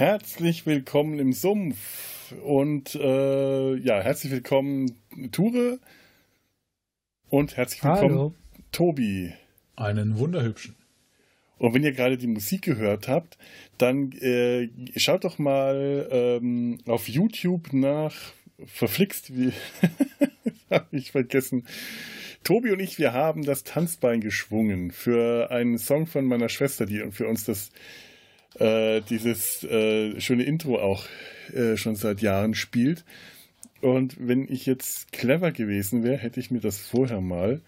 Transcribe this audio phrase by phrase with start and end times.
[0.00, 4.98] Herzlich willkommen im Sumpf und äh, ja, herzlich willkommen
[5.30, 5.78] Ture
[7.28, 8.34] und herzlich willkommen Hallo.
[8.72, 9.34] Tobi.
[9.76, 10.74] Einen wunderhübschen.
[11.58, 13.36] Und wenn ihr gerade die Musik gehört habt,
[13.76, 18.16] dann äh, schaut doch mal ähm, auf YouTube nach
[18.64, 19.52] verflixt, wie
[20.70, 21.66] habe ich vergessen.
[22.42, 27.04] Tobi und ich, wir haben das Tanzbein geschwungen für einen Song von meiner Schwester, die
[27.10, 27.70] für uns das
[28.58, 31.06] äh, dieses äh, schöne Intro auch
[31.52, 33.04] äh, schon seit Jahren spielt.
[33.80, 37.62] Und wenn ich jetzt clever gewesen wäre, hätte ich mir das vorher mal,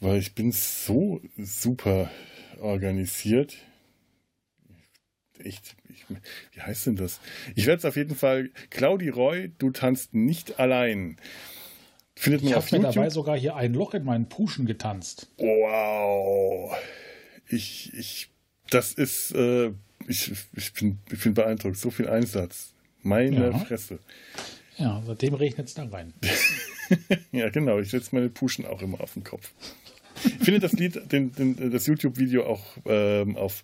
[0.00, 2.10] weil ich bin so super
[2.60, 3.56] organisiert.
[5.38, 6.04] Echt, ich,
[6.52, 7.20] wie heißt denn das?
[7.54, 8.50] Ich werde es auf jeden Fall.
[8.70, 11.16] Claudi Roy, du tanzt nicht allein.
[12.16, 15.30] Findet man Ich habe mir dabei sogar hier ein Loch in meinen Puschen getanzt.
[15.38, 16.76] Wow.
[17.48, 18.30] Ich, ich,
[18.68, 19.72] das ist, äh,
[20.10, 21.76] ich, ich bin, ich bin beeindruckt.
[21.76, 22.72] So viel Einsatz.
[23.02, 23.58] Meine Ja.
[23.58, 23.98] Fresse.
[24.76, 26.12] Ja, seitdem regnet es da rein.
[27.30, 27.78] Ja, genau.
[27.78, 29.52] Ich setze meine Puschen auch immer auf den Kopf.
[30.24, 33.62] Ich finde das Lied, den, den, das YouTube-Video auch ähm, auf,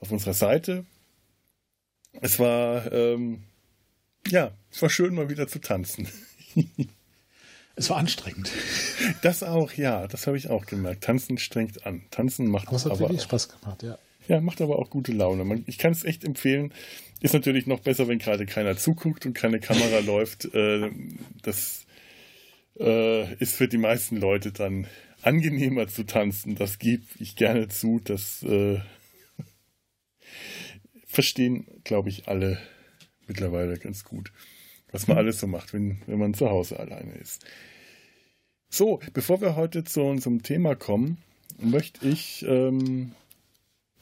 [0.00, 0.86] auf unserer Seite.
[2.22, 3.42] Es war, ähm,
[4.28, 6.08] ja, es war schön, mal wieder zu tanzen.
[7.76, 8.52] Es war anstrengend.
[9.22, 11.02] Das auch, ja, das habe ich auch gemerkt.
[11.02, 12.02] Tanzen strengt an.
[12.10, 13.98] Tanzen macht Aber es hat aber wirklich auch Spaß gemacht, ja.
[14.28, 15.44] Ja, macht aber auch gute Laune.
[15.44, 16.72] Man, ich kann es echt empfehlen.
[17.20, 20.46] Ist natürlich noch besser, wenn gerade keiner zuguckt und keine Kamera läuft.
[20.54, 20.90] Äh,
[21.42, 21.86] das
[22.78, 24.86] äh, ist für die meisten Leute dann
[25.22, 26.54] angenehmer zu tanzen.
[26.54, 28.00] Das gebe ich gerne zu.
[28.02, 28.80] Das äh,
[31.06, 32.58] verstehen, glaube ich, alle
[33.26, 34.32] mittlerweile ganz gut,
[34.90, 37.44] was man alles so macht, wenn, wenn man zu Hause alleine ist.
[38.68, 41.18] So, bevor wir heute zu unserem Thema kommen,
[41.58, 43.12] möchte ich ähm,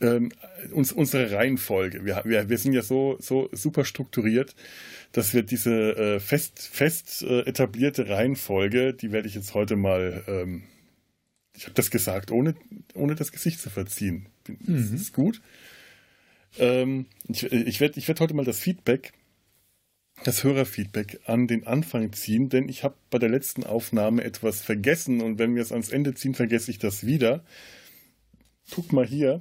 [0.03, 0.33] ähm,
[0.73, 2.05] uns, unsere Reihenfolge.
[2.05, 4.55] Wir, wir, wir sind ja so, so super strukturiert,
[5.13, 10.25] dass wir diese äh, fest, fest äh, etablierte Reihenfolge, die werde ich jetzt heute mal,
[10.27, 10.65] ähm,
[11.55, 12.55] ich habe das gesagt, ohne,
[12.95, 14.27] ohne das Gesicht zu verziehen.
[14.67, 15.41] Das ist gut.
[16.59, 19.13] Ähm, ich ich werde ich werd heute mal das Feedback,
[20.25, 25.23] das Hörerfeedback an den Anfang ziehen, denn ich habe bei der letzten Aufnahme etwas vergessen
[25.23, 27.45] und wenn wir es ans Ende ziehen, vergesse ich das wieder.
[28.71, 29.41] Guck mal hier.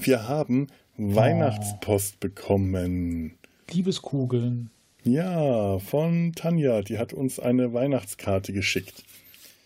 [0.00, 3.36] Wir haben Weihnachtspost bekommen.
[3.70, 4.70] Liebeskugeln.
[5.04, 6.82] Ja, von Tanja.
[6.82, 9.02] Die hat uns eine Weihnachtskarte geschickt.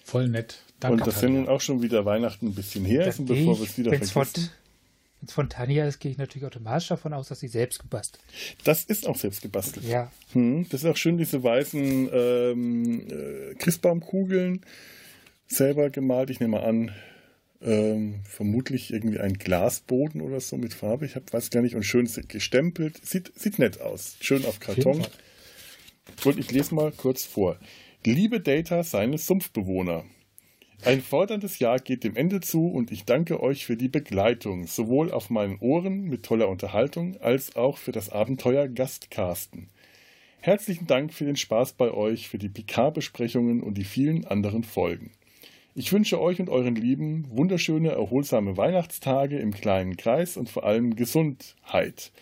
[0.05, 0.63] Voll nett.
[0.81, 0.99] Danke.
[0.99, 1.57] und das sind nun Tanja.
[1.57, 3.03] auch schon wieder Weihnachten ein bisschen her.
[3.05, 4.51] Da ist und gehe bevor wir es wieder vergessen.
[5.21, 8.23] wenn's von Tanja ist, gehe ich natürlich automatisch davon aus, dass sie selbst gebastelt.
[8.65, 9.87] Das ist auch selbst gebastelt.
[9.87, 14.61] Ja, Hm, das ist auch schön, diese weißen ähm, äh, Christbaumkugeln
[15.49, 16.31] selber gemalt.
[16.31, 16.93] Ich nehme an,
[17.63, 21.07] ähm, vermutlich irgendwie ein Glasboden oder so mit Farbe.
[21.07, 21.75] Ich hab, weiß gar nicht.
[21.75, 23.05] Und schön gestempelt.
[23.05, 24.17] Sieht, sieht nett aus.
[24.21, 25.07] Schön auf Karton.
[26.25, 27.59] Und ich lese mal kurz vor.
[28.05, 30.05] Liebe Data, seine Sumpfbewohner.
[30.85, 35.11] Ein forderndes Jahr geht dem Ende zu und ich danke euch für die Begleitung, sowohl
[35.11, 39.69] auf meinen Ohren mit toller Unterhaltung als auch für das Abenteuer Gastcasten.
[40.41, 45.11] Herzlichen Dank für den Spaß bei euch, für die Picard-Besprechungen und die vielen anderen Folgen.
[45.79, 50.97] Ich wünsche euch und euren Lieben wunderschöne, erholsame Weihnachtstage im kleinen Kreis und vor allem
[50.97, 52.13] Gesundheit.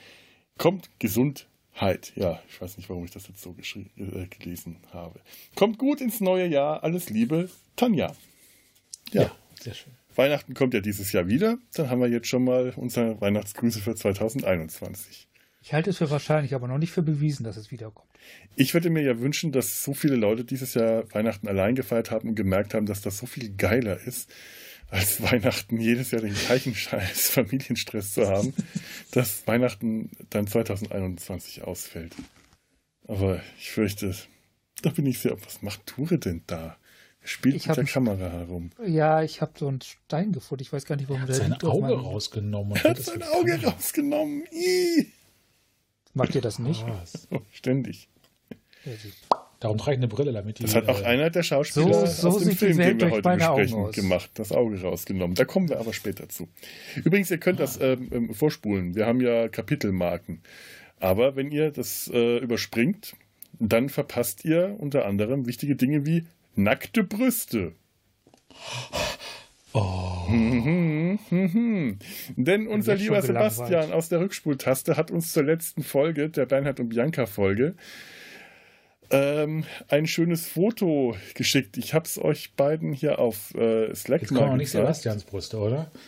[0.58, 2.12] Kommt Gesundheit.
[2.16, 5.20] Ja, ich weiß nicht, warum ich das jetzt so äh, gelesen habe.
[5.54, 6.82] Kommt gut ins neue Jahr.
[6.82, 8.16] Alles Liebe, Tanja.
[9.12, 9.22] Ja.
[9.22, 9.30] Ja,
[9.60, 9.92] sehr schön.
[10.16, 11.58] Weihnachten kommt ja dieses Jahr wieder.
[11.74, 15.28] Dann haben wir jetzt schon mal unsere Weihnachtsgrüße für 2021.
[15.64, 18.10] ich halte es für wahrscheinlich, aber noch nicht für bewiesen, dass es wiederkommt.
[18.54, 22.28] Ich würde mir ja wünschen, dass so viele Leute dieses Jahr Weihnachten allein gefeiert haben
[22.28, 24.30] und gemerkt haben, dass das so viel geiler ist,
[24.90, 28.52] als Weihnachten jedes Jahr den gleichen Scheiß Familienstress zu haben,
[29.12, 32.14] dass Weihnachten dann 2021 ausfällt.
[33.08, 34.14] Aber ich fürchte,
[34.82, 35.34] da bin ich sehr.
[35.46, 36.76] Was macht Ture denn da?
[37.22, 38.68] Er spielt Ich mit der Kamera herum.
[38.86, 40.60] Ja, ich habe so einen Stein gefunden.
[40.62, 42.76] Ich weiß gar nicht, warum der Sein liegt auf Auge rausgenommen.
[42.76, 44.44] Er hat sein Auge rausgenommen.
[44.52, 45.10] Ih.
[46.14, 46.84] Macht ihr das nicht?
[47.30, 48.08] Oh, ständig.
[49.60, 50.62] Darum trage ich eine Brille, damit die.
[50.64, 53.12] Das hat auch äh, einer der Schauspieler So- so aus dem Film, den wir durch
[53.12, 54.30] heute besprechen, gemacht.
[54.34, 55.34] Das Auge rausgenommen.
[55.34, 56.48] Da kommen wir aber später zu.
[57.02, 58.94] Übrigens, ihr könnt das ähm, ähm, vorspulen.
[58.94, 60.42] Wir haben ja Kapitelmarken.
[61.00, 63.16] Aber wenn ihr das äh, überspringt,
[63.58, 67.72] dann verpasst ihr unter anderem wichtige Dinge wie nackte Brüste.
[69.74, 71.98] Oh, Mhm.
[72.36, 73.20] Denn unser lieber.
[73.20, 77.74] Sebastian aus der Rückspultaste hat uns zur letzten Folge, der Bernhard und Bianca Folge,
[79.10, 81.76] ähm, ein schönes Foto geschickt.
[81.76, 84.70] Ich habe es euch beiden hier auf äh, Slack jetzt mal auch nicht.
[84.70, 85.90] Sebastians Brüste, oder?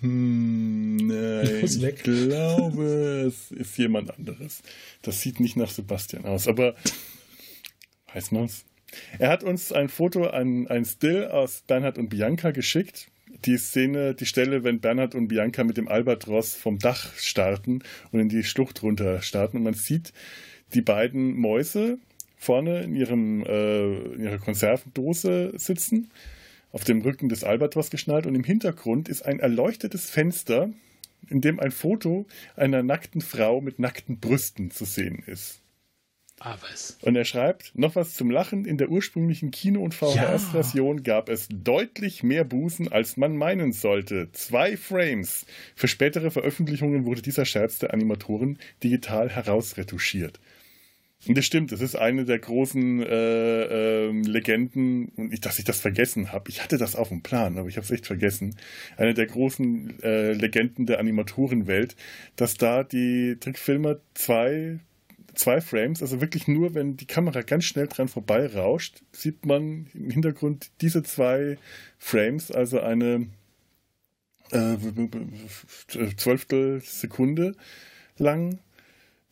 [0.00, 1.60] Hm, nein.
[1.64, 2.02] Ich weg.
[2.02, 4.62] glaube, es ist jemand anderes.
[5.02, 6.74] Das sieht nicht nach Sebastian aus, aber
[8.14, 8.64] weiß man's.
[9.18, 13.08] Er hat uns ein Foto, ein, ein Still aus Bernhard und Bianca geschickt.
[13.44, 18.20] Die Szene, die Stelle, wenn Bernhard und Bianca mit dem Albatros vom Dach starten und
[18.20, 19.58] in die Schlucht runter starten.
[19.58, 20.12] Und man sieht
[20.74, 21.98] die beiden Mäuse
[22.36, 26.10] vorne in, ihrem, äh, in ihrer Konservendose sitzen,
[26.72, 28.26] auf dem Rücken des Albatros geschnallt.
[28.26, 30.70] Und im Hintergrund ist ein erleuchtetes Fenster,
[31.28, 35.61] in dem ein Foto einer nackten Frau mit nackten Brüsten zu sehen ist.
[36.44, 36.98] Ah, was?
[37.02, 41.46] Und er schreibt, noch was zum Lachen, in der ursprünglichen Kino- und VHS-Version gab es
[41.48, 44.28] deutlich mehr Busen, als man meinen sollte.
[44.32, 45.46] Zwei Frames.
[45.76, 50.40] Für spätere Veröffentlichungen wurde dieser Scherz der Animatoren digital herausretuschiert.
[51.28, 55.64] Und das stimmt, das ist eine der großen äh, ähm, Legenden, und ich, dass ich
[55.64, 56.50] das vergessen habe.
[56.50, 58.56] Ich hatte das auf dem Plan, aber ich habe es echt vergessen.
[58.96, 61.94] Eine der großen äh, Legenden der Animatorenwelt,
[62.34, 64.80] dass da die Trickfilmer zwei
[65.34, 69.88] zwei Frames, also wirklich nur, wenn die Kamera ganz schnell dran vorbei rauscht, sieht man
[69.94, 71.58] im Hintergrund diese zwei
[71.98, 73.28] Frames, also eine
[74.50, 74.76] äh,
[76.80, 77.56] Sekunde
[78.18, 78.58] lang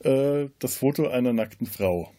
[0.04, 2.12] äh, das Foto einer nackten Frau.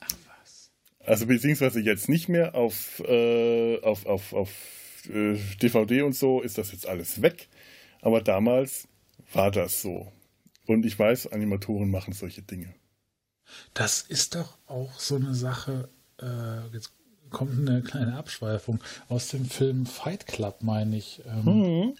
[0.00, 0.70] Ach, was?
[1.00, 4.50] Also beziehungsweise jetzt nicht mehr auf, äh, auf, auf, auf
[5.08, 7.48] äh, DVD und so ist das jetzt alles weg,
[8.00, 8.88] aber damals
[9.32, 10.10] war das so.
[10.66, 12.74] Und ich weiß, Animatoren machen solche Dinge.
[13.74, 15.88] Das ist doch auch so eine Sache,
[16.20, 16.92] äh, jetzt
[17.30, 21.22] kommt eine kleine Abschweifung aus dem Film Fight Club, meine ich.
[21.26, 21.94] Ähm,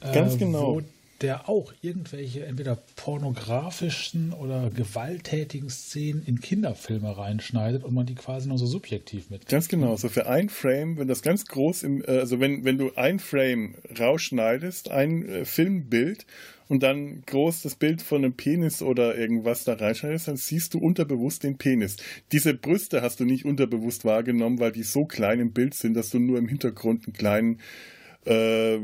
[0.00, 0.76] Ganz äh, genau.
[0.76, 0.82] Wo
[1.20, 8.48] der auch irgendwelche entweder pornografischen oder gewalttätigen Szenen in Kinderfilme reinschneidet und man die quasi
[8.48, 9.46] nur so subjektiv mit.
[9.48, 9.96] Ganz genau.
[9.96, 13.20] So für ein Frame, wenn das ganz groß im, äh, also wenn, wenn du ein
[13.20, 16.26] Frame rausschneidest, ein äh, Filmbild
[16.68, 20.78] und dann groß das Bild von einem Penis oder irgendwas da reinschneidest, dann siehst du
[20.78, 21.96] unterbewusst den Penis.
[22.32, 26.10] Diese Brüste hast du nicht unterbewusst wahrgenommen, weil die so klein im Bild sind, dass
[26.10, 27.60] du nur im Hintergrund einen kleinen
[28.26, 28.78] äh,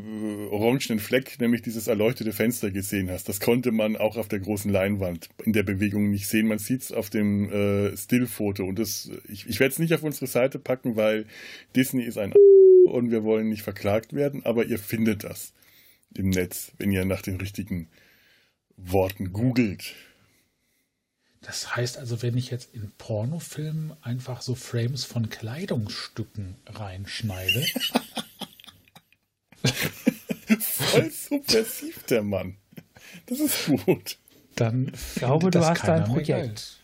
[0.51, 3.29] orangenen Fleck, nämlich dieses erleuchtete Fenster gesehen hast.
[3.29, 6.47] Das konnte man auch auf der großen Leinwand in der Bewegung nicht sehen.
[6.47, 8.65] Man sieht es auf dem äh, Stillfoto.
[8.65, 11.25] Und das, ich, ich werde es nicht auf unsere Seite packen, weil
[11.75, 12.35] Disney ist ein
[12.87, 15.55] und wir wollen nicht verklagt werden, aber ihr findet das
[16.15, 17.89] im Netz, wenn ihr nach den richtigen
[18.77, 19.95] Worten googelt.
[21.43, 27.65] Das heißt also, wenn ich jetzt in Pornofilmen einfach so Frames von Kleidungsstücken reinschneide,
[30.61, 32.57] Voll subversiv, der Mann.
[33.27, 34.19] Das ist gut.
[34.57, 36.81] dann Ich glaube, du hast ein Projekt.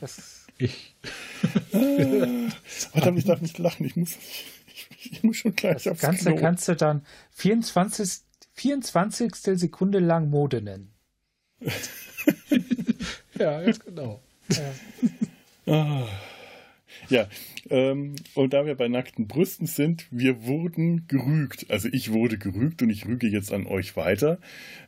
[0.00, 0.94] Das, Ich,
[1.70, 3.84] Verdammt, ich darf nicht lachen.
[3.86, 4.16] Ich muss,
[5.06, 6.36] ich, muss schon gleich das aufs Ganze Klo.
[6.36, 8.20] kannst du dann 24,
[8.52, 9.34] 24.
[9.58, 10.92] Sekunde lang Mode nennen.
[13.38, 14.20] ja, ganz genau.
[15.66, 16.06] Ah.
[17.08, 17.28] Ja,
[17.70, 21.66] ähm, und da wir bei nackten Brüsten sind, wir wurden gerügt.
[21.70, 24.38] Also ich wurde gerügt und ich rüge jetzt an euch weiter.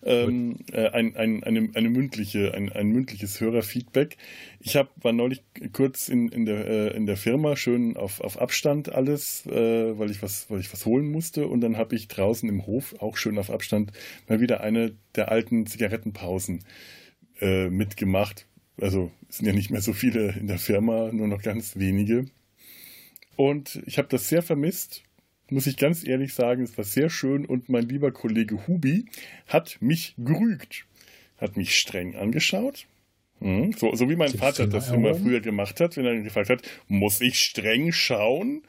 [0.02, 4.16] Ähm, äh, ein, ein, eine, eine mündliche, ein, ein mündliches Hörerfeedback.
[4.60, 5.42] Ich hab, war neulich
[5.72, 10.10] kurz in, in, der, äh, in der Firma, schön auf, auf Abstand alles, äh, weil,
[10.10, 11.46] ich was, weil ich was holen musste.
[11.46, 13.92] Und dann habe ich draußen im Hof, auch schön auf Abstand,
[14.28, 16.64] mal wieder eine der alten Zigarettenpausen
[17.40, 18.46] äh, mitgemacht.
[18.80, 22.26] Also es sind ja nicht mehr so viele in der Firma, nur noch ganz wenige.
[23.36, 25.02] Und ich habe das sehr vermisst,
[25.50, 26.62] muss ich ganz ehrlich sagen.
[26.62, 29.06] Es war sehr schön und mein lieber Kollege Hubi
[29.46, 30.86] hat mich gerügt,
[31.38, 32.86] hat mich streng angeschaut.
[33.40, 36.50] Hm, So, so wie mein Den Vater das immer früher gemacht hat, wenn er gefragt
[36.50, 38.62] hat, muss ich streng schauen?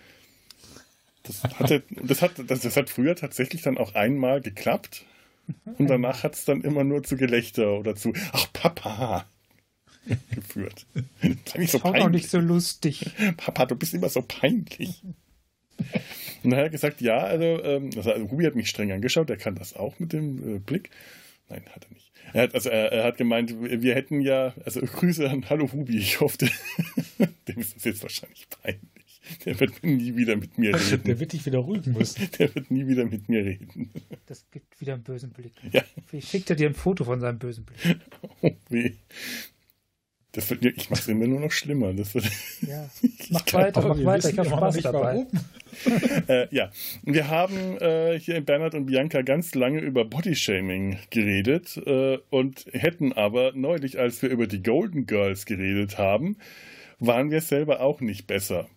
[1.23, 5.05] Das hat, er, das, hat, das, das hat früher tatsächlich dann auch einmal geklappt.
[5.77, 9.25] Und danach hat es dann immer nur zu Gelächter oder zu, ach Papa,
[10.31, 10.85] geführt.
[11.45, 12.23] Sei nicht so Auch noch peinlich.
[12.23, 13.05] nicht so lustig.
[13.37, 15.01] Papa, du bist immer so peinlich.
[16.43, 19.37] Und dann hat er gesagt, ja, also, ähm, also Hubi hat mich streng angeschaut, er
[19.37, 20.89] kann das auch mit dem äh, Blick.
[21.49, 22.11] Nein, hat er nicht.
[22.33, 25.97] Er hat, also er, er hat gemeint, wir hätten ja, also Grüße an Hallo Hubi,
[25.97, 26.37] ich hoffe,
[27.19, 28.81] dem ist das jetzt wahrscheinlich peinlich.
[29.45, 31.19] Der wird nie wieder mit mir Der reden.
[31.19, 32.29] wird dich wieder rügen müssen.
[32.39, 33.91] Der wird nie wieder mit mir reden.
[34.25, 35.51] Das gibt wieder einen bösen Blick.
[35.71, 35.83] Ja.
[36.13, 37.97] Ich schicke dir ein Foto von seinem bösen Blick.
[38.41, 38.93] Oh weh.
[40.33, 41.93] Das wird, ich mache es immer nur noch schlimmer.
[41.93, 42.25] Das wird,
[42.61, 42.89] Ja.
[43.29, 44.17] Mach kann- weiter, mach weiter.
[44.29, 45.25] wissen Ich habe Spaß nicht, dabei.
[46.27, 46.69] äh, ja,
[47.03, 52.65] wir haben äh, hier in Bernhard und Bianca ganz lange über Bodyshaming geredet äh, und
[52.71, 56.37] hätten aber neulich, als wir über die Golden Girls geredet haben,
[56.99, 58.67] waren wir selber auch nicht besser.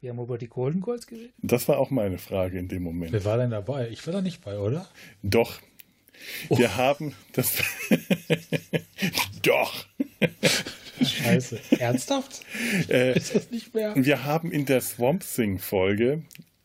[0.00, 1.32] Wir haben über die Golden Girls geredet.
[1.42, 3.12] Das war auch meine Frage in dem Moment.
[3.12, 3.88] Wer war denn dabei?
[3.90, 4.88] Ich war da nicht bei, oder?
[5.22, 5.60] Doch.
[6.50, 7.62] Wir haben das.
[9.42, 9.84] Doch.
[11.04, 11.58] Scheiße.
[11.78, 12.42] Ernsthaft?
[12.88, 13.94] Äh, Ist das nicht mehr?
[13.96, 16.22] wir haben in der Swamp Thing Folge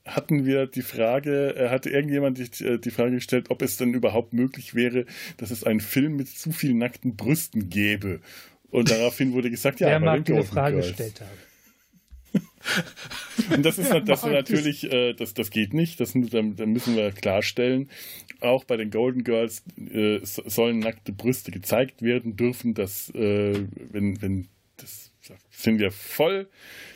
[0.08, 3.94] hatten wir die Frage, äh, hatte irgendjemand die, äh, die Frage gestellt, ob es denn
[3.94, 5.06] überhaupt möglich wäre,
[5.38, 8.22] dass es einen Film mit zu viel nackten Brüsten gäbe.
[8.70, 11.47] Und daraufhin wurde gesagt, ja, Wer aber mag diese Frage gestellt haben?
[13.52, 16.00] Und das ist, das natürlich, äh, das, das geht nicht.
[16.00, 17.90] Das, da, müssen wir klarstellen.
[18.40, 22.74] Auch bei den Golden Girls äh, so- sollen nackte Brüste gezeigt werden dürfen.
[22.74, 24.48] Das, äh, wenn, wenn,
[24.78, 25.12] das
[25.50, 26.48] sind wir voll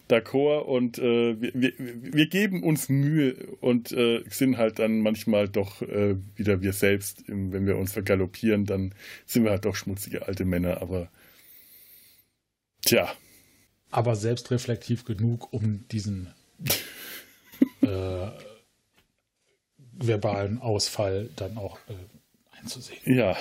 [0.09, 5.49] d'accord und äh, wir, wir, wir geben uns Mühe und äh, sind halt dann manchmal
[5.49, 7.23] doch äh, wieder wir selbst.
[7.27, 8.93] Wenn wir uns vergaloppieren, dann
[9.25, 10.81] sind wir halt doch schmutzige alte Männer.
[10.81, 11.09] Aber
[12.85, 13.11] tja,
[13.91, 16.27] Aber selbstreflektiv genug, um diesen
[17.81, 18.27] äh,
[19.91, 22.99] verbalen Ausfall dann auch äh, einzusehen.
[23.05, 23.37] Ja.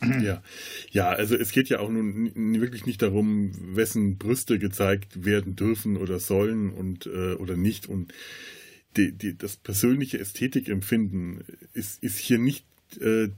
[0.20, 0.42] ja.
[0.90, 5.96] Ja, also es geht ja auch nun wirklich nicht darum, wessen Brüste gezeigt werden dürfen
[5.96, 7.86] oder sollen und äh, oder nicht.
[7.86, 8.12] Und
[8.96, 12.64] die, die, das persönliche Ästhetikempfinden ist, ist hier nicht
[13.00, 13.28] äh,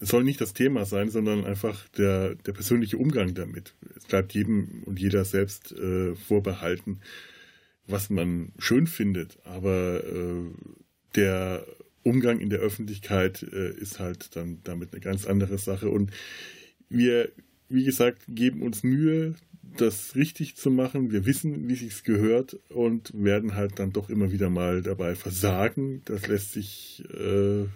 [0.00, 3.74] soll nicht das Thema sein, sondern einfach der, der persönliche Umgang damit.
[3.96, 7.00] Es bleibt jedem und jeder selbst äh, vorbehalten,
[7.86, 9.38] was man schön findet.
[9.44, 10.44] Aber äh,
[11.14, 11.66] der
[12.02, 15.90] Umgang in der Öffentlichkeit äh, ist halt dann damit eine ganz andere Sache.
[15.90, 16.10] Und
[16.88, 17.30] wir,
[17.68, 19.34] wie gesagt, geben uns Mühe,
[19.76, 21.12] das richtig zu machen.
[21.12, 26.02] Wir wissen, wie sich's gehört und werden halt dann doch immer wieder mal dabei versagen.
[26.04, 27.66] Das lässt sich, äh,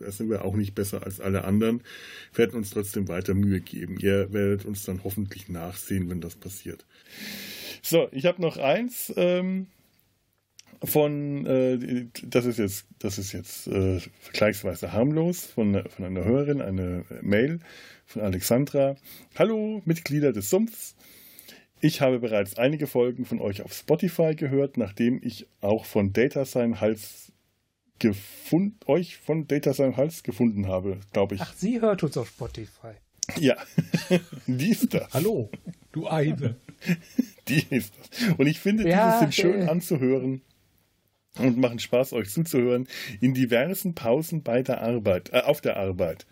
[0.00, 1.82] da sind wir auch nicht besser als alle anderen.
[2.34, 3.98] Werden uns trotzdem weiter Mühe geben.
[4.00, 6.84] Ihr werdet uns dann hoffentlich nachsehen, wenn das passiert.
[7.82, 9.12] So, ich habe noch eins.
[9.16, 9.68] Ähm
[10.84, 16.60] von, äh, das ist jetzt, das ist jetzt äh, vergleichsweise harmlos, von, von einer Hörerin,
[16.60, 17.60] eine Mail
[18.04, 18.96] von Alexandra.
[19.36, 20.94] Hallo, Mitglieder des Sumpfs.
[21.80, 26.44] Ich habe bereits einige Folgen von euch auf Spotify gehört, nachdem ich auch von Data
[26.44, 27.32] sein Hals
[27.98, 31.40] gefunden, euch von Data sein Hals gefunden habe, glaube ich.
[31.40, 32.92] Ach, sie hört uns auf Spotify.
[33.38, 33.56] Ja,
[34.46, 35.12] die ist das.
[35.12, 35.50] Hallo,
[35.92, 36.56] du eine.
[37.48, 38.34] Die ist das.
[38.38, 39.70] Und ich finde, Ja, diese sind schön äh.
[39.70, 40.42] anzuhören
[41.38, 42.88] und machen Spaß, euch zuzuhören
[43.20, 46.26] in diversen Pausen bei der Arbeit, äh, auf der Arbeit.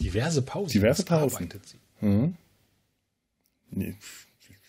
[0.00, 0.72] Diverse Pausen.
[0.72, 1.36] Diverse Pausen.
[1.36, 1.78] arbeitet sie?
[2.00, 2.36] Mhm.
[3.70, 3.94] Nee,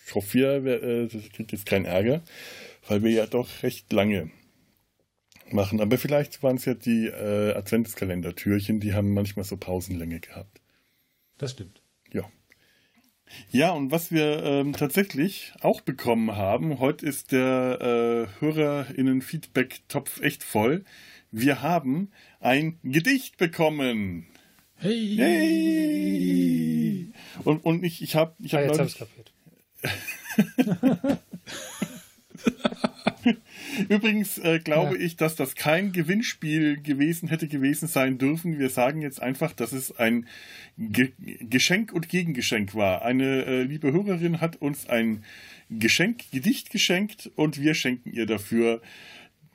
[0.05, 2.21] ich hoffe, ihr äh, das kriegt jetzt keinen Ärger,
[2.87, 4.29] weil wir ja doch recht lange
[5.53, 5.81] machen.
[5.81, 10.61] Aber vielleicht waren es ja die äh, Adventskalender-Türchen, die haben manchmal so Pausenlänge gehabt.
[11.37, 11.81] Das stimmt.
[12.11, 12.23] Ja.
[13.51, 20.43] Ja, und was wir ähm, tatsächlich auch bekommen haben, heute ist der äh, HörerInnen-Feedback-Topf echt
[20.43, 20.83] voll.
[21.31, 24.25] Wir haben ein Gedicht bekommen.
[24.75, 25.15] Hey.
[25.17, 27.13] Hey!
[27.43, 29.31] Und, und ich, ich habe ich Ah, hab jetzt habe ich kapiert.
[33.89, 35.03] Übrigens äh, glaube Ja.
[35.05, 38.59] ich, dass das kein Gewinnspiel gewesen hätte gewesen sein dürfen.
[38.59, 40.27] Wir sagen jetzt einfach, dass es ein
[40.77, 43.03] Ge Geschenk und Gegengeschenk war.
[43.03, 45.23] Eine äh, liebe Hörerin hat uns ein
[45.69, 48.81] Geschenk, Gedicht geschenkt und wir schenken ihr dafür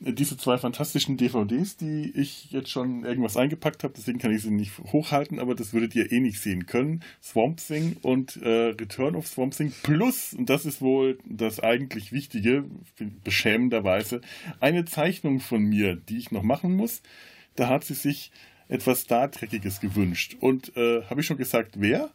[0.00, 4.50] diese zwei fantastischen DVDs, die ich jetzt schon irgendwas eingepackt habe, deswegen kann ich sie
[4.50, 7.02] nicht hochhalten, aber das würdet ihr eh nicht sehen können.
[7.22, 12.12] Swamp Thing und äh, Return of Swamp Thing plus, und das ist wohl das eigentlich
[12.12, 12.64] Wichtige,
[13.22, 14.20] beschämenderweise,
[14.60, 17.02] eine Zeichnung von mir, die ich noch machen muss.
[17.56, 18.30] Da hat sie sich
[18.68, 20.36] etwas Star Trekiges gewünscht.
[20.40, 22.10] Und äh, habe ich schon gesagt, wer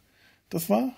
[0.48, 0.92] das war?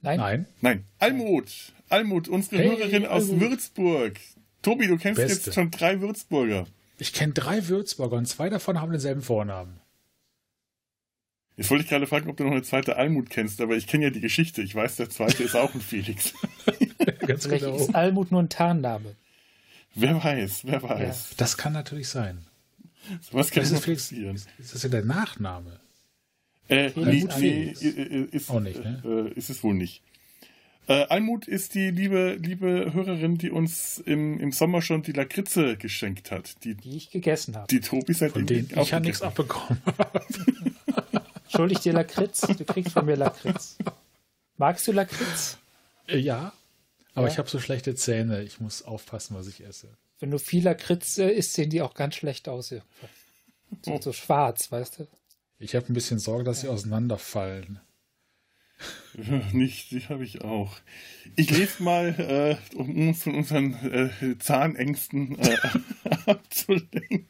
[0.00, 0.18] Nein?
[0.18, 0.46] Nein.
[0.60, 1.72] Nein, Almut.
[1.88, 3.40] Almut, unsere Hey, Hörerin aus Almut.
[3.40, 4.18] Würzburg.
[4.62, 5.46] Tobi, du kennst Beste.
[5.46, 6.66] jetzt schon drei Würzburger.
[6.98, 9.80] Ich kenne drei Würzburger und zwei davon haben denselben Vornamen.
[11.56, 14.04] Jetzt wollte ich gerade fragen, ob du noch eine zweite Almut kennst, aber ich kenne
[14.04, 14.62] ja die Geschichte.
[14.62, 16.32] Ich weiß, der zweite ist auch ein Felix.
[17.26, 17.76] Ganz Vielleicht genau.
[17.76, 19.16] ist Almut nur ein Tarnname.
[19.94, 21.34] wer weiß, wer weiß.
[21.36, 22.46] Das kann natürlich sein.
[23.32, 24.36] Was kann ist, Felix, passieren?
[24.58, 25.80] ist das ja der Nachname?
[26.68, 27.82] Äh, Felix nee, nee, Felix.
[27.82, 29.02] äh, äh, ist, Auch nicht, ne?
[29.04, 30.02] äh, ist es wohl nicht.
[30.88, 35.76] Äh, Almut ist die liebe, liebe Hörerin, die uns im, im Sommer schon die Lakritze
[35.76, 36.64] geschenkt hat.
[36.64, 37.68] Die, Die ich gegessen habe.
[37.68, 39.80] die Tobi seitdem Von denen ich ja nichts abbekommen
[41.48, 42.40] Schuldig dir Lakritz?
[42.40, 43.76] Du kriegst von mir Lakritz.
[44.56, 45.58] Magst du Lakritz?
[46.08, 46.52] Äh, Ja,
[47.14, 47.32] aber Ja.
[47.32, 48.42] ich habe so schlechte Zähne.
[48.42, 49.88] Ich muss aufpassen, was ich esse.
[50.18, 52.74] Wenn du viel Lakritz äh, isst, sehen die auch ganz schlecht aus.
[53.84, 55.06] So, so schwarz, weißt du?
[55.58, 57.80] Ich habe ein bisschen Sorge, dass sie auseinanderfallen.
[59.52, 60.76] Nicht, die habe ich auch.
[61.36, 65.56] Ich lese mal, äh, um uns von unseren äh, Zahnängsten äh,
[66.26, 67.26] abzulenken.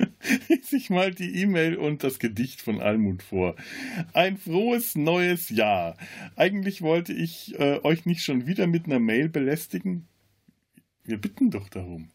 [0.48, 3.56] lese ich mal die E-Mail und das Gedicht von Almut vor.
[4.12, 5.96] Ein frohes neues Jahr.
[6.36, 10.06] Eigentlich wollte ich äh, euch nicht schon wieder mit einer Mail belästigen.
[11.04, 12.10] Wir bitten doch darum.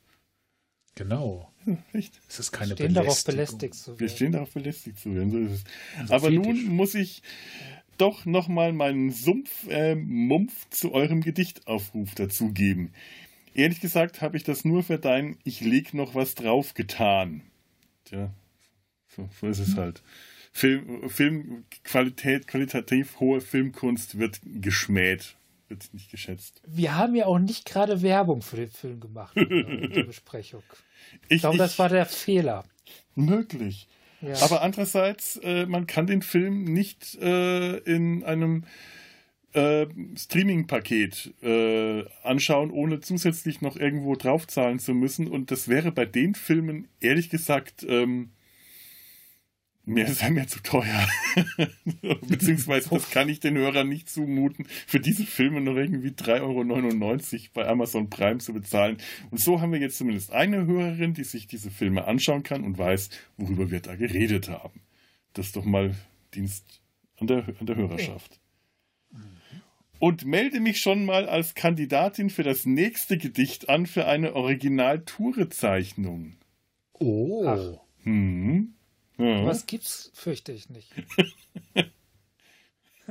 [0.95, 1.51] Genau.
[1.65, 2.21] Ja, echt.
[2.29, 3.59] Es ist keine Stehen darauf Belästigung.
[3.59, 4.15] belästigt zu Wir werden.
[4.15, 5.63] stehen darauf belästigt zu werden, so ist es.
[5.99, 6.45] Also Aber Fetisch.
[6.45, 7.21] nun muss ich
[7.97, 12.93] doch nochmal meinen Sumpf, äh, Mumpf zu eurem Gedichtaufruf dazugeben.
[13.53, 17.41] Ehrlich gesagt habe ich das nur für dein Ich leg noch was drauf getan.
[18.05, 18.31] Tja,
[19.07, 20.03] so, so ist es halt.
[20.51, 25.35] Film, Filmqualität, qualitativ hohe Filmkunst wird geschmäht,
[25.69, 26.61] wird nicht geschätzt.
[26.67, 30.63] Wir haben ja auch nicht gerade Werbung für den Film gemacht in der- Besprechung.
[31.27, 32.63] Ich Ich, glaube, ich, das war der Fehler.
[33.15, 33.87] möglich.
[34.41, 38.63] Aber andererseits, äh, man kann den Film nicht äh, in einem
[39.53, 45.27] äh, Streaming-Paket äh, anschauen, ohne zusätzlich noch irgendwo draufzahlen zu müssen.
[45.27, 48.31] Und das wäre bei den Filmen, ehrlich gesagt, ähm,
[49.85, 51.07] mir ist er mir zu teuer.
[52.27, 57.47] Beziehungsweise das kann ich den Hörern nicht zumuten, für diese Filme noch irgendwie 3,99 Euro
[57.53, 58.97] bei Amazon Prime zu bezahlen.
[59.31, 62.77] Und so haben wir jetzt zumindest eine Hörerin, die sich diese Filme anschauen kann und
[62.77, 64.81] weiß, worüber wir da geredet haben.
[65.33, 65.95] Das ist doch mal
[66.33, 66.81] Dienst
[67.19, 68.39] an der, an der Hörerschaft.
[69.99, 76.35] Und melde mich schon mal als Kandidatin für das nächste Gedicht an für eine Original-Ture-Zeichnung.
[76.93, 77.45] Oh.
[77.47, 77.79] Ach.
[78.03, 78.74] Hm.
[79.17, 79.45] Ja.
[79.45, 80.89] Was gibt's, fürchte ich nicht.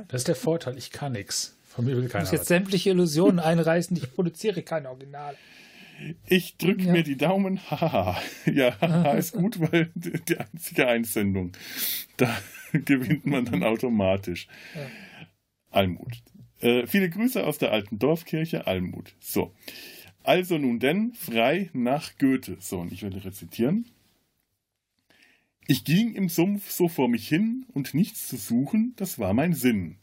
[0.09, 1.57] Das ist der Vorteil, ich kann nichts.
[1.69, 3.95] Von mir will Ich keiner muss jetzt sämtliche Illusionen einreißen.
[3.95, 5.37] Ich produziere kein Original.
[6.27, 6.91] Ich drücke Ja.
[6.91, 7.59] mir die Daumen.
[7.71, 8.21] Haha.
[8.45, 11.53] Ja, haha ist gut, weil die die einzige Einsendung.
[12.17, 12.37] Da
[12.73, 14.47] gewinnt man dann automatisch.
[14.75, 14.87] Ja.
[15.71, 16.13] Almut.
[16.59, 19.15] Äh, viele Grüße aus der alten Dorfkirche Almut.
[19.21, 19.53] So.
[20.23, 22.57] Also nun denn, frei nach Goethe.
[22.59, 23.87] So, und ich werde rezitieren.
[25.67, 29.53] Ich ging im Sumpf so vor mich hin und nichts zu suchen, das war mein
[29.53, 29.97] Sinn.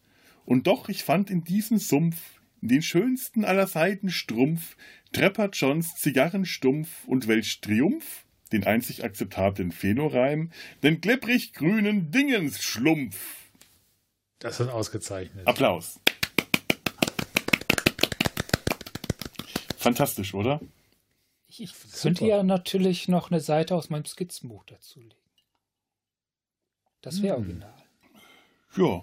[0.45, 2.17] Und doch ich fand in diesem Sumpf
[2.61, 4.77] den schönsten aller Seiten Strumpf,
[5.13, 10.51] Trepper Johns Zigarrenstumpf und welch Triumph, den einzig akzeptablen Phänoreim,
[10.83, 13.17] den klipprig grünen Dingensschlumpf.
[14.41, 15.47] Das ist ausgezeichnet.
[15.47, 16.01] Applaus.
[19.77, 20.61] Fantastisch, oder?
[21.47, 25.22] Ich, ich könnte ja natürlich noch eine Seite aus meinem Skizzenbuch dazulegen.
[27.03, 27.43] Das wäre Hm.
[27.43, 27.75] original.
[28.77, 29.03] Ja.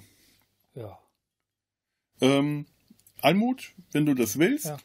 [0.75, 0.99] Ja.
[2.21, 2.65] Ähm,
[3.21, 4.77] Almut, wenn du das willst, Ja.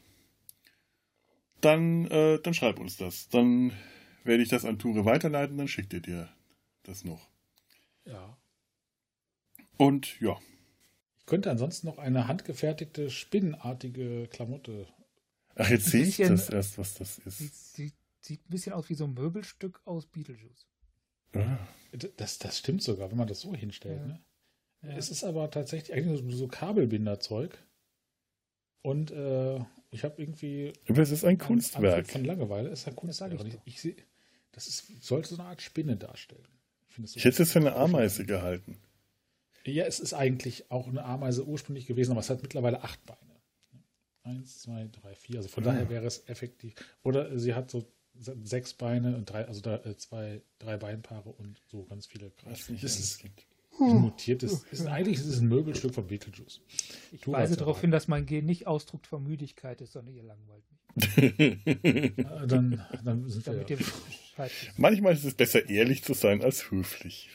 [1.61, 3.29] dann, äh, dann schreib uns das.
[3.29, 3.72] Dann
[4.24, 6.29] werde ich das an Ture weiterleiten, dann schickt ihr dir
[6.83, 7.29] das noch.
[8.05, 8.37] Ja.
[9.77, 10.38] Und ja,
[11.20, 14.87] Ich könnte ansonsten noch eine handgefertigte, spinnenartige Klamotte.
[15.57, 17.74] ach, jetzt sehe ich das erst, was das ist.
[17.74, 20.66] Sieht, sieht ein bisschen aus wie so ein Möbelstück aus Beetlejuice.
[22.16, 24.01] Das, das stimmt sogar, wenn man das so hinstellt.
[24.01, 24.07] Ja.
[24.07, 24.20] Ne?
[24.83, 24.97] Ja.
[24.97, 27.57] Es ist aber tatsächlich eigentlich so, so Kabelbinderzeug.
[28.83, 29.57] Und äh,
[29.90, 32.07] ich habe irgendwie aber es ist ein Kunstwerk.
[32.09, 32.68] Von Langeweile.
[32.70, 33.33] Es ist ein Das Kunstwerk.
[33.33, 33.97] ich Und ich, ich sehe,
[34.53, 36.47] das ist, sollte so eine Art Spinne darstellen.
[36.88, 38.77] Ich, so- Ich hätte es für eine Ameise gehalten.
[39.64, 43.20] Ja, es ist eigentlich auch eine Ameise ursprünglich gewesen, aber es hat mittlerweile acht Beine.
[44.23, 45.38] Eins, zwei, drei, vier.
[45.38, 45.68] Also von Ah.
[45.73, 46.75] daher wäre es effektiv.
[47.03, 47.85] Oder sie hat so
[48.18, 52.74] sechs Beine und drei, also da, äh, zwei, drei Beinpaare und so ganz viele Kreise.
[52.81, 53.46] Das ist gibt.
[53.81, 54.64] ein mutiertes.
[54.70, 56.61] Ist, eigentlich ist es ein Möbelstück von Beetlejuice.
[57.12, 60.22] Ich Tu weise darauf hin, dass mein Gen nicht Ausdruck von Müdigkeit ist, sondern ihr
[60.22, 60.74] langweilt mich.
[62.46, 64.46] Dann, dann sind wir Damit ja.
[64.77, 67.31] Manchmal ist es besser, ehrlich zu sein, als höflich.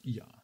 [0.00, 0.37] Ja.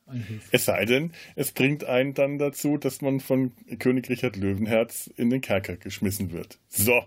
[0.51, 5.31] Es sei denn, es bringt einen dann dazu, dass man von König Richard Löwenherz in
[5.31, 6.59] den Kerker geschmissen wird.
[6.69, 7.03] So,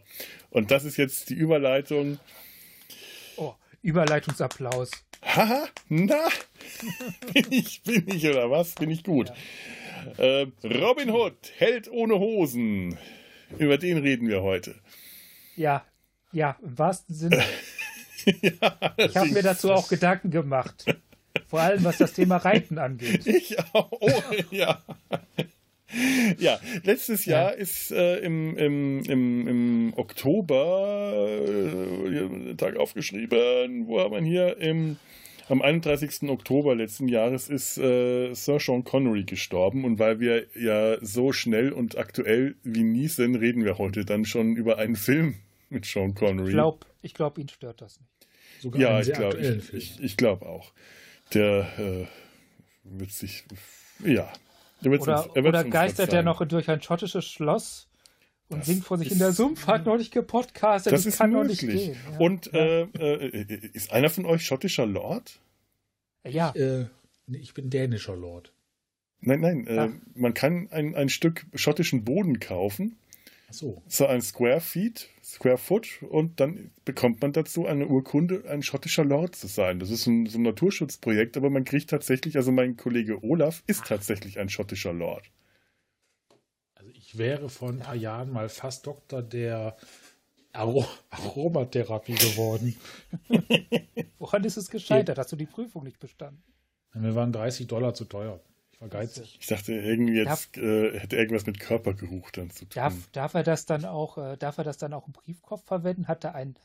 [0.50, 2.20] und das ist jetzt die Überleitung.
[3.36, 4.92] Oh, Überleitungsapplaus.
[5.24, 6.28] Haha, na,
[7.34, 8.74] bin ich, bin ich oder was?
[8.76, 9.32] Bin ich gut.
[10.18, 12.98] Äh, Robin Hood, Held ohne Hosen.
[13.58, 14.76] Über den reden wir heute.
[15.56, 15.86] Ja,
[16.32, 17.44] ja, im wahrsten Sinne.
[18.42, 20.86] ja, Ich habe mir dazu auch Gedanken gemacht.
[21.48, 23.26] Vor allem, was das Thema Reiten angeht.
[23.28, 23.92] Ich auch.
[23.92, 24.12] Oh,
[24.52, 24.84] ja.
[26.38, 27.44] Ja, letztes Ja.
[27.44, 31.40] Jahr ist äh, im, im, im, im Oktober,
[32.06, 34.58] äh, Tag aufgeschrieben, wo haben wir hier?
[34.58, 34.98] Im,
[35.48, 36.30] am 31.
[36.30, 41.72] Oktober letzten Jahres ist äh, Sir Sean Connery gestorben und weil wir ja so schnell
[41.72, 45.36] und aktuell wie nie sind, reden wir heute dann schon über einen Film
[45.70, 46.50] mit Sean Connery.
[46.50, 48.10] Ich glaube, ich glaub, ihn stört das nicht.
[48.60, 50.74] Sogar Ja, ich glaube ich, ich, ich glaub auch.
[51.34, 52.08] Der äh,
[52.84, 53.44] wird sich,
[54.04, 54.32] ja,
[54.86, 57.88] Oder, oder geistert er noch durch ein schottisches Schloss
[58.50, 61.18] und das singt vor sich in der Sumpf, hat noch nicht gepodcastet, das, das ist
[61.18, 61.62] kann möglich.
[61.64, 61.98] noch nicht gehen.
[62.14, 62.18] Ja.
[62.20, 65.40] Und äh, äh, ist einer von euch schottischer Lord?
[66.26, 66.54] Ja.
[66.56, 66.86] Ich, äh,
[67.34, 68.54] ich bin dänischer Lord.
[69.20, 72.98] Nein, nein, äh, man kann ein, ein Stück schottischen Boden kaufen.
[73.50, 73.82] Ach so.
[73.88, 79.06] So ein Square Feet, Square Foot und dann bekommt man dazu eine Urkunde, ein schottischer
[79.06, 79.80] Lord zu sein.
[79.80, 83.86] Das ist ein, so ein Naturschutzprojekt, aber man kriegt tatsächlich, also mein Kollege Olaf ist
[83.86, 85.32] tatsächlich ein schottischer Lord.
[86.76, 89.78] Also ich wäre vor ein paar Jahren mal fast Doktor der
[90.52, 92.76] Aro Aromatherapie geworden.
[94.20, 95.18] Woran ist es gescheitert?
[95.18, 96.44] Hast du die Prüfung nicht bestanden?
[96.94, 98.42] Mir waren 30 Dollar zu teuer.
[98.78, 99.38] Ich war geizig.
[99.42, 102.76] Ich dachte, irgendwie jetzt darf, äh, hätte irgendwas mit Körpergeruch dann zu tun.
[102.76, 106.08] Darf, darf, er das dann auch, äh, darf er das dann auch im Briefkopf verwenden?
[106.08, 106.56] Hat er ein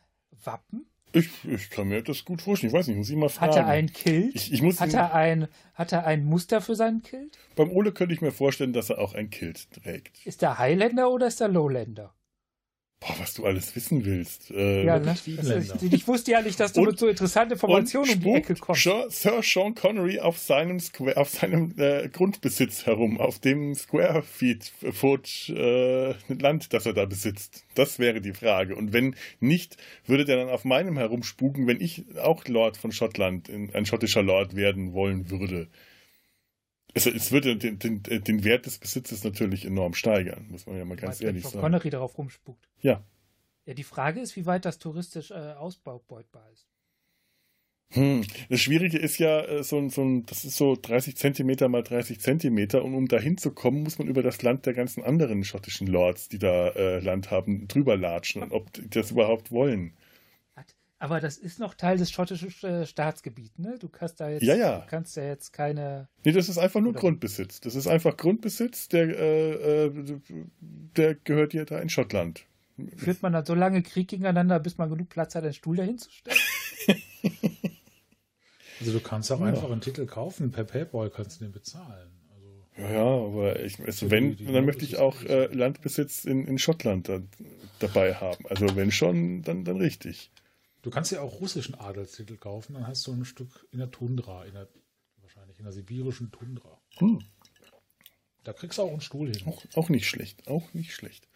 [0.44, 0.84] Wappen?
[1.14, 2.70] Ich, ich kann mir das gut vorstellen.
[2.70, 3.52] Ich weiß nicht, muss ich mal fragen.
[3.52, 4.34] Hat er ein Kilt?
[4.34, 7.38] Ich, ich muss hat, er ein, hat er ein Muster für seinen Kilt?
[7.56, 10.26] Beim Ole könnte ich mir vorstellen, dass er auch ein Kilt trägt.
[10.26, 12.14] Ist er Highlander oder ist er Lowlander?
[13.02, 14.52] Boah, was du alles wissen willst.
[14.52, 15.10] Äh, ja, ne?
[15.12, 18.54] ist, ich wusste ja nicht, dass du und, mit so interessanten Informationen um die Ecke
[18.54, 18.82] kommst.
[19.08, 24.72] Sir Sean Connery auf seinem, Square, auf seinem äh, Grundbesitz herum, auf dem Square Feet
[24.92, 27.64] Foot äh, Land, das er da besitzt.
[27.74, 28.76] Das wäre die Frage.
[28.76, 33.50] Und wenn nicht, würde der dann auf meinem herumspuken, wenn ich auch Lord von Schottland,
[33.50, 35.66] ein schottischer Lord werden wollen würde.
[36.94, 40.84] Es, es würde den, den, den, Wert des Besitzes natürlich enorm steigern, muss man ja
[40.84, 41.60] mal ganz ehrlich sagen.
[41.60, 42.68] Connery darauf rumspuckt.
[42.80, 43.02] Ja.
[43.64, 46.66] Ja, die Frage ist, wie weit das touristisch äh, ausbeutbar ist.
[47.92, 48.24] Hm.
[48.48, 52.84] Das Schwierige ist ja, äh, so, so das ist so 30 Zentimeter mal 30 Zentimeter
[52.84, 56.38] und um da hinzukommen, muss man über das Land der ganzen anderen schottischen Lords, die
[56.38, 59.92] da äh, Land haben, drüber latschen und ob die das überhaupt wollen.
[61.02, 63.76] Aber das ist noch Teil des schottischen äh, Staatsgebiets, ne?
[63.76, 64.86] Du kannst da jetzt, ja, ja.
[64.88, 66.06] kannst ja jetzt keine.
[66.22, 67.00] Nee, das ist einfach nur Oder?
[67.00, 67.58] Grundbesitz.
[67.58, 70.04] Das ist einfach Grundbesitz, der, äh, äh,
[70.60, 72.46] der gehört dir da in Schottland.
[72.98, 75.98] Führt man dann so lange Krieg gegeneinander, bis man genug Platz hat, einen Stuhl dahin
[75.98, 76.38] zu stellen?
[78.78, 79.46] also du kannst auch ja.
[79.46, 82.12] einfach einen Titel kaufen, per PayPal kannst du den bezahlen.
[82.32, 86.24] Also ja, ja, aber ich, also wenn, die, die dann möchte ich auch äh, Landbesitz
[86.24, 87.18] in, in Schottland da,
[87.80, 88.46] dabei haben.
[88.48, 90.31] Also wenn schon, dann, dann richtig.
[90.82, 94.44] Du kannst ja auch russischen Adelstitel kaufen, dann hast du ein Stück in der Tundra,
[94.44, 94.68] in der,
[95.20, 96.80] wahrscheinlich in der sibirischen Tundra.
[96.98, 97.20] Hm.
[98.42, 99.46] Da kriegst du auch einen Stuhl hin.
[99.46, 101.28] Auch, auch nicht schlecht, auch nicht schlecht.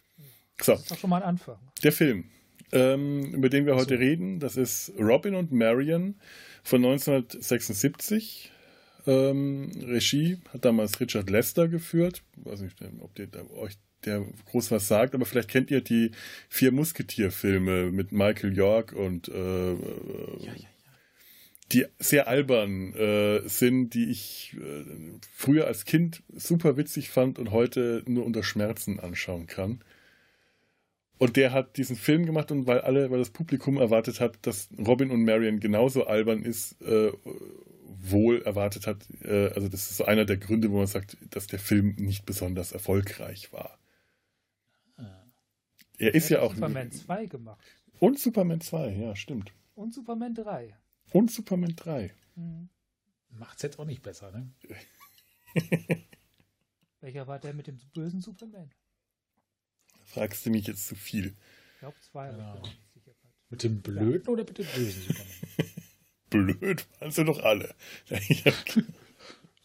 [0.61, 0.73] So.
[0.73, 1.59] Das ist doch schon mal ein Anfang.
[1.83, 2.29] Der Film,
[2.73, 3.99] ähm, über den wir heute so.
[3.99, 6.19] reden, das ist Robin und Marion
[6.63, 8.51] von 1976.
[9.05, 12.23] Ähm, Regie hat damals Richard Lester geführt.
[12.35, 16.11] Ich weiß nicht, ob der, euch der groß was sagt, aber vielleicht kennt ihr die
[16.49, 19.77] vier Musketier-Filme mit Michael York und äh, ja,
[20.39, 20.67] ja, ja.
[21.71, 24.85] die sehr albern äh, sind, die ich äh,
[25.33, 29.83] früher als Kind super witzig fand und heute nur unter Schmerzen anschauen kann.
[31.19, 34.69] Und der hat diesen Film gemacht und weil alle, weil das Publikum erwartet hat, dass
[34.77, 37.11] Robin und Marion genauso albern ist, äh,
[37.99, 39.07] wohl erwartet hat.
[39.23, 42.25] Äh, also das ist so einer der Gründe, wo man sagt, dass der Film nicht
[42.25, 43.77] besonders erfolgreich war.
[45.97, 46.53] Er ist ja auch.
[46.53, 47.59] Superman 2 gemacht.
[47.99, 49.51] Und Superman 2, ja, stimmt.
[49.75, 50.75] Und Superman 3.
[51.11, 52.13] Und Superman 3.
[52.35, 52.69] Mhm.
[53.29, 54.51] Macht's jetzt auch nicht besser, ne?
[57.01, 58.71] Welcher war der mit dem bösen Superman?
[60.03, 61.35] Fragst du mich jetzt zu viel?
[61.73, 62.29] Ich glaube zwei.
[62.29, 62.61] Ja.
[63.49, 64.29] Mit dem blöden ja.
[64.29, 65.73] oder mit dem bösen Superman?
[66.29, 67.73] Blöd waren sie doch alle.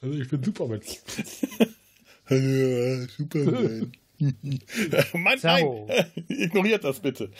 [0.00, 0.80] also ich bin Superman.
[2.26, 3.92] Hallo, Superman.
[5.12, 5.66] Mann, nein,
[6.28, 7.30] ignoriert das bitte.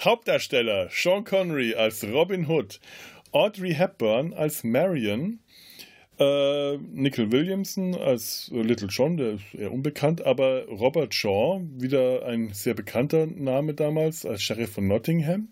[0.00, 2.80] Hauptdarsteller Sean Connery als Robin Hood,
[3.32, 5.40] Audrey Hepburn als Marion,
[6.18, 12.52] äh, Nickel Williamson als Little John, der ist eher unbekannt, aber Robert Shaw, wieder ein
[12.52, 15.48] sehr bekannter Name damals, als Sheriff von Nottingham.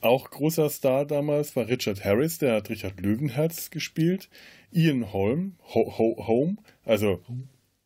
[0.00, 4.28] Auch großer Star damals war Richard Harris, der hat Richard Löwenherz gespielt.
[4.70, 7.20] Ian Holm, Ho Ho Home, also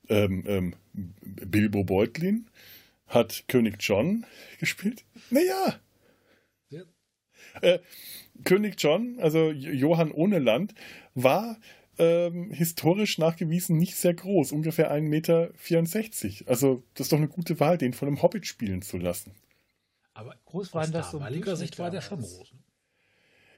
[0.08, 2.48] ähm, ähm, Bilbo Beutlin
[3.06, 4.26] hat König John
[4.58, 5.04] gespielt.
[5.30, 5.80] Naja.
[6.70, 6.82] Ja.
[7.60, 7.78] Äh,
[8.44, 10.74] König John, also Johann ohne Land,
[11.14, 11.58] war
[11.98, 16.50] ähm, historisch nachgewiesen nicht sehr groß, ungefähr 1,64 Meter.
[16.50, 19.32] Also, das ist doch eine gute Wahl, den von einem Hobbit spielen zu lassen.
[20.14, 22.52] Aber groß war das so damaliger Sicht war der schon groß.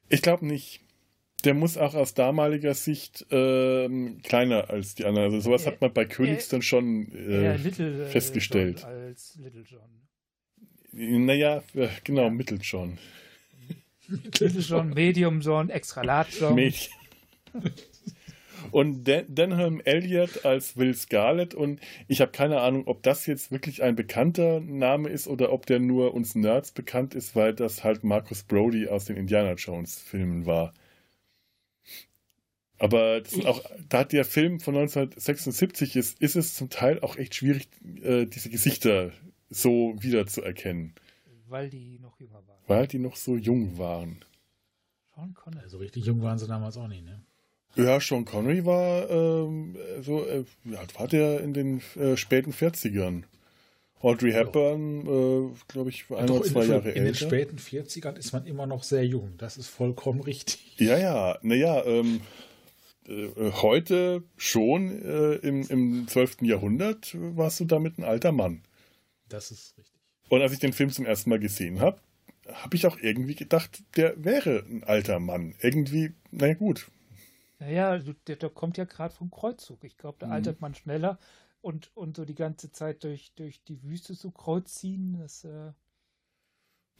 [0.08, 0.80] Ich glaube nicht
[1.44, 5.26] der muss auch aus damaliger Sicht ähm, kleiner als die anderen.
[5.26, 8.80] Also sowas äh, hat man bei Königs äh, dann schon äh, Little, äh, festgestellt.
[8.80, 11.26] John als Little John.
[11.26, 11.62] Naja,
[12.04, 12.98] genau, Mittel John.
[14.08, 16.54] Little John, Medium John, Extra Large John.
[16.54, 16.88] Medi
[18.70, 21.54] Und Dan Denham Elliott als Will Scarlett.
[21.54, 25.66] Und ich habe keine Ahnung, ob das jetzt wirklich ein bekannter Name ist oder ob
[25.66, 30.00] der nur uns Nerds bekannt ist, weil das halt Marcus Brody aus den Indiana Jones
[30.00, 30.72] Filmen war.
[32.78, 37.34] Aber auch, da hat der Film von 1976 ist, ist es zum Teil auch echt
[37.36, 37.68] schwierig,
[38.02, 39.12] äh, diese Gesichter
[39.48, 40.94] so wiederzuerkennen.
[41.48, 42.58] Weil die noch jünger waren.
[42.66, 44.24] Weil die noch so jung waren.
[45.14, 45.60] Sean Connery.
[45.60, 47.22] So also richtig jung waren sie damals auch nicht, ne?
[47.76, 53.24] Ja, Sean Connery war ähm, so, äh, ja, war der in den äh, späten 40ern.
[54.00, 56.96] Audrey Hepburn, äh, glaube ich, ein oder zwei Jahre älter.
[56.96, 59.32] In den späten 40ern ist man immer noch sehr jung.
[59.38, 60.76] Das ist vollkommen richtig.
[60.78, 62.20] Ja, ja, naja, ähm, äh,
[63.08, 66.42] heute schon äh, im, im 12.
[66.42, 68.62] Jahrhundert warst du damit ein alter Mann.
[69.28, 70.00] Das ist richtig.
[70.28, 72.00] Und als ich den Film zum ersten Mal gesehen habe,
[72.52, 75.54] habe ich auch irgendwie gedacht, der wäre ein alter Mann.
[75.60, 76.90] Irgendwie, naja, gut.
[77.58, 79.84] Naja, der, der kommt ja gerade vom Kreuzzug.
[79.84, 80.34] Ich glaube, der mhm.
[80.34, 81.18] altert man schneller
[81.60, 85.72] und, und so die ganze Zeit durch, durch die Wüste zu Kreuz ziehen, das, äh,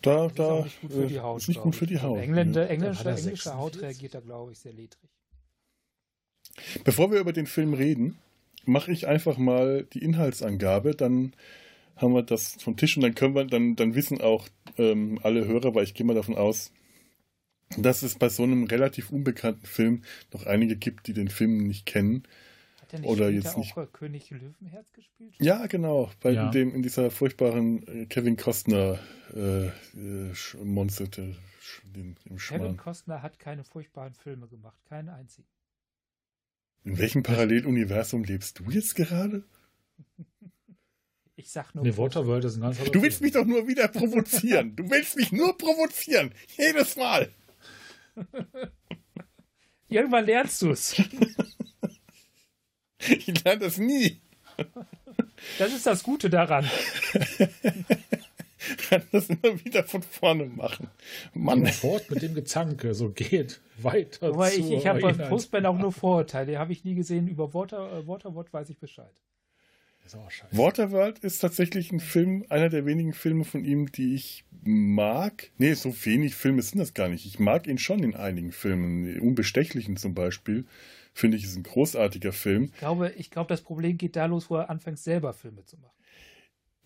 [0.00, 1.40] da, das da, ist nicht gut für die Haut.
[1.40, 2.18] Ist nicht gut für die Haut.
[2.18, 5.13] Engländer, englische, englische Haut reagiert da, glaube ich, sehr ledrig.
[6.84, 8.18] Bevor wir über den Film reden,
[8.64, 11.32] mache ich einfach mal die Inhaltsangabe, dann
[11.96, 15.46] haben wir das vom Tisch und dann können wir, dann, dann wissen auch ähm, alle
[15.46, 16.72] Hörer, weil ich gehe mal davon aus,
[17.76, 21.86] dass es bei so einem relativ unbekannten Film noch einige gibt, die den Film nicht
[21.86, 22.24] kennen.
[22.80, 25.34] Hat er nicht oder jetzt nicht auch König Löwenherz gespielt?
[25.38, 26.50] Ja, genau, bei ja.
[26.50, 28.98] dem in dieser furchtbaren äh, Kevin Costner
[29.34, 35.48] äh, äh, Monster den, Kevin Costner hat keine furchtbaren Filme gemacht, keinen einzigen.
[36.84, 39.42] In welchem Paralleluniversum lebst du jetzt gerade?
[41.36, 41.82] Ich sag nur.
[41.82, 44.76] Nee, Waterworld ist ein ganz Du willst mich doch nur wieder provozieren.
[44.76, 46.32] du willst mich nur provozieren.
[46.56, 47.30] Jedes Mal.
[49.88, 50.94] Irgendwann lernst du es.
[52.98, 54.20] ich lerne das nie.
[55.58, 56.68] Das ist das Gute daran.
[58.88, 60.88] kann das immer wieder von vorne machen.
[61.32, 61.66] Mann.
[61.66, 64.28] Fort mit dem Gezanke, so geht weiter.
[64.28, 67.28] Aber ich, ich habe bei Fußball auch nur Vorurteile, die habe ich nie gesehen.
[67.28, 69.12] Über Water, äh, Waterworld weiß ich Bescheid.
[70.04, 70.56] Ist auch scheiße.
[70.56, 75.50] Waterworld ist tatsächlich ein Film, einer der wenigen Filme von ihm, die ich mag.
[75.56, 77.24] Nee, so wenig Filme sind das gar nicht.
[77.24, 79.18] Ich mag ihn schon in einigen Filmen.
[79.20, 80.66] Unbestechlichen zum Beispiel.
[81.14, 82.64] Finde ich, ist ein großartiger Film.
[82.64, 85.78] Ich glaube, ich glaube, das Problem geht da los, wo er anfängt, selber Filme zu
[85.78, 85.94] machen.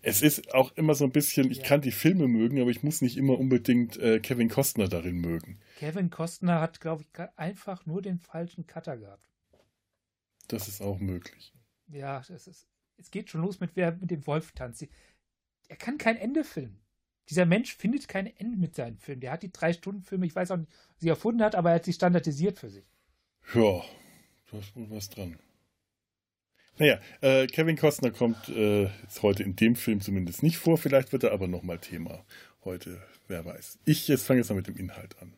[0.01, 1.63] Es ist auch immer so ein bisschen, ich ja.
[1.65, 5.59] kann die Filme mögen, aber ich muss nicht immer unbedingt äh, Kevin Costner darin mögen.
[5.77, 9.27] Kevin Costner hat, glaube ich, einfach nur den falschen Cutter gehabt.
[10.47, 11.53] Das ist auch möglich.
[11.87, 14.87] Ja, das ist, es geht schon los mit wer mit dem Wolf tanzt.
[15.67, 16.79] Er kann kein Ende filmen.
[17.29, 19.21] Dieser Mensch findet kein Ende mit seinen Filmen.
[19.21, 21.75] Der hat die drei Stunden Filme, ich weiß auch nicht, sie erfunden hat, aber er
[21.75, 22.85] hat sie standardisiert für sich.
[23.53, 23.83] Ja,
[24.51, 25.37] da ist wohl was dran.
[26.79, 30.77] Naja, äh, Kevin Costner kommt äh, jetzt heute in dem Film zumindest nicht vor.
[30.77, 32.23] Vielleicht wird er aber nochmal Thema
[32.63, 33.01] heute.
[33.27, 33.79] Wer weiß.
[33.85, 35.33] Ich jetzt fange jetzt mal mit dem Inhalt an.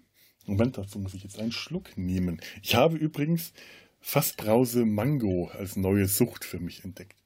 [0.45, 2.39] Moment, dazu muss ich jetzt einen Schluck nehmen.
[2.61, 3.53] Ich habe übrigens
[3.99, 7.17] Fassbrause Mango als neue Sucht für mich entdeckt.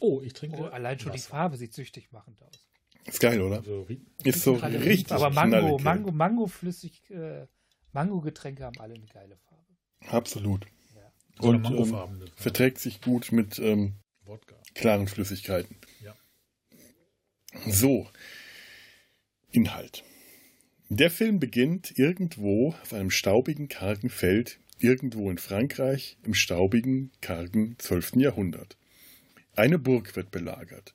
[0.00, 0.58] Oh, ich trinke.
[0.58, 1.24] Oh, allein schon Wasser.
[1.24, 2.66] die Farbe sieht süchtig machend aus.
[3.06, 3.58] Ist geil, oder?
[3.58, 3.86] Also,
[4.22, 5.12] ist so richtig.
[5.12, 7.46] Aber Mango, Mango, Mango flüssig, äh,
[7.92, 10.16] Mango-Getränke haben alle eine geile Farbe.
[10.16, 10.66] Absolut.
[11.38, 13.94] Und ähm, verträgt sich gut mit ähm,
[14.74, 15.76] klaren Flüssigkeiten.
[16.02, 16.14] Ja.
[17.66, 18.08] So,
[19.50, 20.02] Inhalt.
[20.88, 27.76] Der Film beginnt irgendwo auf einem staubigen, kargen Feld, irgendwo in Frankreich, im staubigen, kargen
[27.78, 28.16] 12.
[28.16, 28.76] Jahrhundert.
[29.54, 30.94] Eine Burg wird belagert.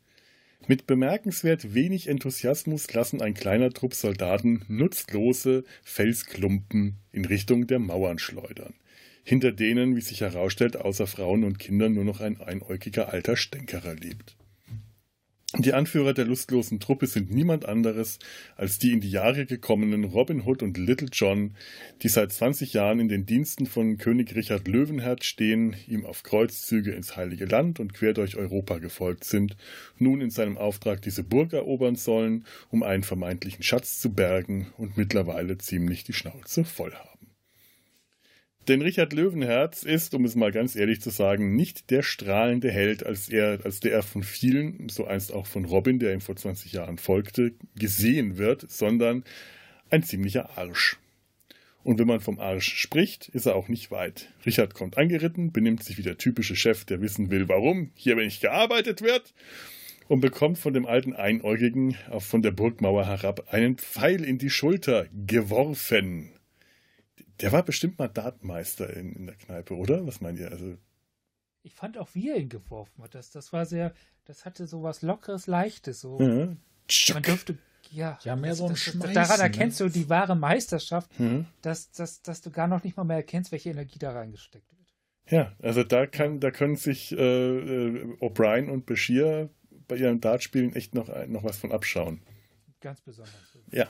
[0.68, 8.20] Mit bemerkenswert wenig Enthusiasmus lassen ein kleiner Trupp Soldaten nutzlose Felsklumpen in Richtung der Mauern
[8.20, 8.76] schleudern
[9.24, 13.96] hinter denen, wie sich herausstellt, außer Frauen und Kindern nur noch ein einäugiger alter Stänkerer
[13.96, 14.36] lebt.
[15.58, 18.20] Die Anführer der lustlosen Truppe sind niemand anderes
[18.56, 21.58] als die in die Jahre gekommenen Robin Hood und Little John,
[22.02, 26.94] die seit 20 Jahren in den Diensten von König Richard Löwenherz stehen, ihm auf Kreuzzüge
[26.94, 29.58] ins Heilige Land und quer durch Europa gefolgt sind,
[29.98, 34.96] nun in seinem Auftrag diese Burg erobern sollen, um einen vermeintlichen Schatz zu bergen und
[34.96, 37.11] mittlerweile ziemlich die Schnauze voll haben.
[38.68, 43.04] Denn Richard Löwenherz ist, um es mal ganz ehrlich zu sagen, nicht der strahlende Held,
[43.04, 46.36] als, er, als der er von vielen, so einst auch von Robin, der ihm vor
[46.36, 49.24] 20 Jahren folgte, gesehen wird, sondern
[49.90, 51.00] ein ziemlicher Arsch.
[51.84, 54.32] Und wenn man vom Arsch spricht, ist er auch nicht weit.
[54.46, 58.42] Richard kommt angeritten, benimmt sich wie der typische Chef, der wissen will, warum hier nicht
[58.42, 59.34] gearbeitet wird,
[60.08, 65.08] und bekommt von dem alten Einäugigen von der Burgmauer herab einen Pfeil in die Schulter
[65.26, 66.32] geworfen
[67.42, 70.06] Der war bestimmt mal Dartmeister in, in der Kneipe, oder?
[70.06, 70.52] Was meint ihr?
[70.52, 70.78] Also
[71.64, 73.14] ich fand auch, wie er ihn geworfen hat.
[73.16, 73.94] Das, das war sehr,
[74.26, 76.02] das hatte so was Lockeres, Leichtes.
[76.02, 76.20] So.
[76.20, 77.14] ja.
[77.14, 77.58] Man dürfte,
[77.92, 78.18] ja.
[78.24, 79.44] Ja, mehr das, so ein das, Schmeißen, Daran ne?
[79.44, 81.46] erkennst du die wahre Meisterschaft, Mhm.
[81.62, 84.82] dass, dass, dass du gar noch nicht mal mehr erkennst, welche Energie da reingesteckt wird.
[85.30, 89.50] Ja, also da kann, da können sich äh, äh, O'Brien und Bashir
[89.88, 92.22] bei ihren Dartspielen echt noch, noch was von abschauen.
[92.82, 93.36] Ganz besonders.
[93.72, 93.88] Ja.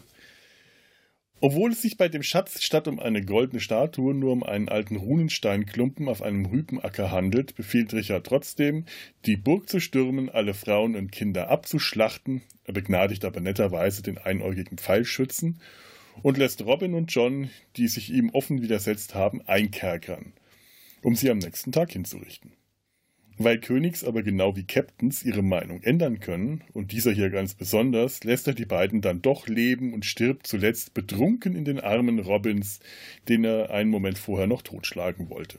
[1.43, 4.95] Obwohl es sich bei dem Schatz statt um eine goldene Statue nur um einen alten
[4.95, 8.85] Runensteinklumpen auf einem Rübenacker handelt, befiehlt Richard trotzdem,
[9.25, 14.77] die Burg zu stürmen, alle Frauen und Kinder abzuschlachten, er begnadigt aber netterweise den einäugigen
[14.77, 15.59] Pfeilschützen
[16.21, 20.33] und lässt Robin und John, die sich ihm offen widersetzt haben, einkerkern,
[21.01, 22.53] um sie am nächsten Tag hinzurichten.
[23.37, 28.23] Weil Königs aber genau wie Captains ihre Meinung ändern können, und dieser hier ganz besonders,
[28.23, 32.79] lässt er die beiden dann doch leben und stirbt zuletzt betrunken in den Armen Robins,
[33.27, 35.57] den er einen Moment vorher noch totschlagen wollte.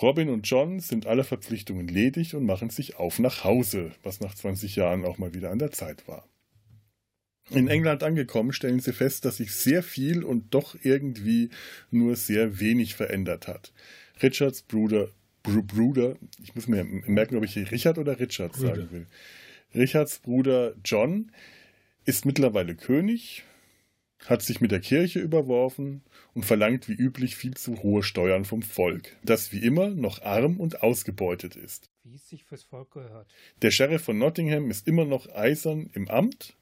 [0.00, 4.34] Robin und John sind alle Verpflichtungen ledig und machen sich auf nach Hause, was nach
[4.34, 6.26] 20 Jahren auch mal wieder an der Zeit war.
[7.50, 11.50] In England angekommen, stellen sie fest, dass sich sehr viel und doch irgendwie
[11.90, 13.72] nur sehr wenig verändert hat.
[14.22, 18.76] Richards Bruder, Br Bruder, ich muss mir merken, ob ich hier Richard oder Richard Bruder.
[18.76, 19.06] sagen will.
[19.74, 21.32] Richards Bruder John
[22.04, 23.44] ist mittlerweile König,
[24.26, 26.02] hat sich mit der Kirche überworfen
[26.34, 30.60] und verlangt wie üblich viel zu hohe Steuern vom Volk, das wie immer noch arm
[30.60, 31.90] und ausgebeutet ist.
[32.04, 33.32] Wie es sich fürs Volk gehört.
[33.62, 36.56] Der Sheriff von Nottingham ist immer noch eisern im Amt.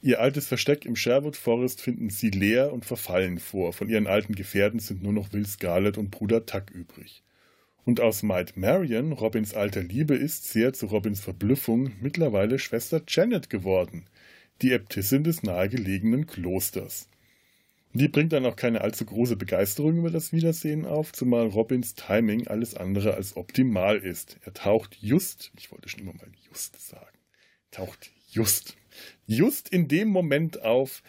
[0.00, 3.72] Ihr altes Versteck im Sherwood Forest finden sie leer und verfallen vor.
[3.72, 7.23] Von ihren alten Gefährten sind nur noch Will Scarlett und Bruder Tuck übrig.
[7.84, 13.50] Und aus Maid Marian, Robins alter Liebe, ist sehr zu Robins Verblüffung mittlerweile Schwester Janet
[13.50, 14.06] geworden,
[14.62, 17.08] die Äbtissin des nahegelegenen Klosters.
[17.92, 22.48] Die bringt dann auch keine allzu große Begeisterung über das Wiedersehen auf, zumal Robins Timing
[22.48, 24.38] alles andere als optimal ist.
[24.44, 27.18] Er taucht just, ich wollte schon immer mal just sagen,
[27.70, 28.76] taucht just,
[29.26, 31.02] just in dem Moment auf,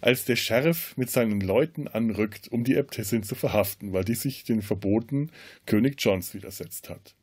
[0.00, 4.44] als der Sheriff mit seinen Leuten anrückt, um die Äbtissin zu verhaften, weil die sich
[4.44, 5.30] den Verboten
[5.64, 7.14] König Johns widersetzt hat.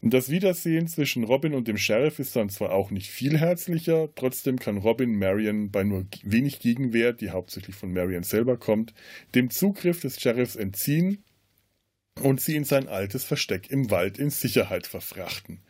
[0.00, 4.08] Und das Wiedersehen zwischen Robin und dem Sheriff ist dann zwar auch nicht viel herzlicher,
[4.14, 8.94] trotzdem kann Robin Marion bei nur wenig Gegenwehr, die hauptsächlich von Marion selber kommt,
[9.34, 11.24] dem Zugriff des Sheriffs entziehen
[12.22, 15.60] und sie in sein altes Versteck im Wald in Sicherheit verfrachten.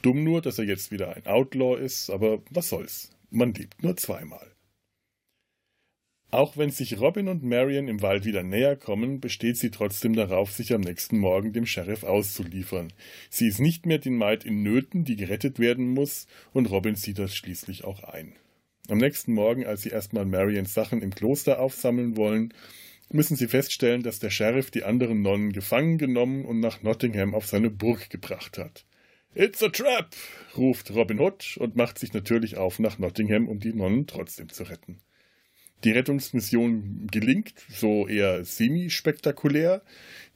[0.00, 3.10] Dumm nur, dass er jetzt wieder ein Outlaw ist, aber was soll's.
[3.30, 4.46] Man lebt nur zweimal.
[6.30, 10.52] Auch wenn sich Robin und Marion im Wald wieder näher kommen, besteht sie trotzdem darauf,
[10.52, 12.92] sich am nächsten Morgen dem Sheriff auszuliefern.
[13.30, 17.18] Sie ist nicht mehr die Maid in Nöten, die gerettet werden muss, und Robin sieht
[17.18, 18.34] das schließlich auch ein.
[18.90, 22.52] Am nächsten Morgen, als sie erstmal Marions Sachen im Kloster aufsammeln wollen,
[23.10, 27.46] müssen sie feststellen, dass der Sheriff die anderen Nonnen gefangen genommen und nach Nottingham auf
[27.46, 28.84] seine Burg gebracht hat.
[29.34, 30.14] It's a trap,
[30.58, 34.64] ruft Robin Hood und macht sich natürlich auf nach Nottingham, um die Nonnen trotzdem zu
[34.64, 35.00] retten.
[35.84, 39.82] Die Rettungsmission gelingt, so eher semi-spektakulär.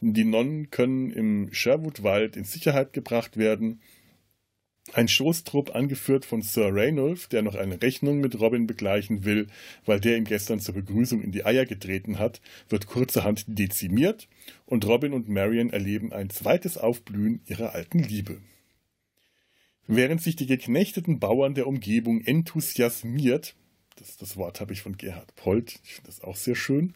[0.01, 3.81] Die Nonnen können im Sherwood-Wald in Sicherheit gebracht werden.
[4.93, 9.47] Ein Stoßtrupp, angeführt von Sir Raynolf, der noch eine Rechnung mit Robin begleichen will,
[9.85, 14.29] weil der ihm gestern zur Begrüßung in die Eier getreten hat, wird kurzerhand dezimiert
[14.67, 18.39] und Robin und Marion erleben ein zweites Aufblühen ihrer alten Liebe.
[19.87, 23.55] Während sich die geknechteten Bauern der Umgebung enthusiasmiert,
[23.97, 26.95] das, das Wort habe ich von Gerhard Polt, ich finde das auch sehr schön,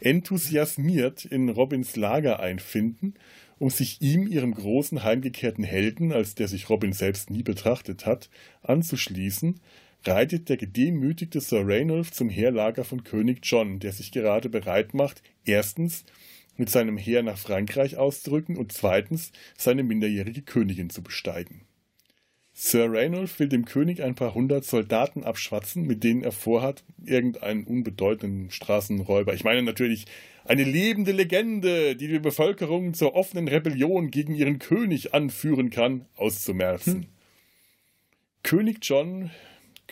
[0.00, 3.14] enthusiasmiert in Robins Lager einfinden,
[3.58, 8.30] um sich ihm, ihrem großen heimgekehrten Helden, als der sich Robin selbst nie betrachtet hat,
[8.62, 9.60] anzuschließen,
[10.04, 15.22] reitet der gedemütigte Sir Raynolf zum Heerlager von König John, der sich gerade bereit macht,
[15.44, 16.04] erstens
[16.56, 21.67] mit seinem Heer nach Frankreich auszurücken und zweitens seine minderjährige Königin zu besteigen.
[22.60, 27.62] Sir Raynolf will dem König ein paar hundert Soldaten abschwatzen, mit denen er vorhat, irgendeinen
[27.62, 30.06] unbedeutenden Straßenräuber, ich meine natürlich
[30.44, 37.06] eine lebende Legende, die die Bevölkerung zur offenen Rebellion gegen ihren König anführen kann, auszumerzen.
[38.42, 39.30] König John,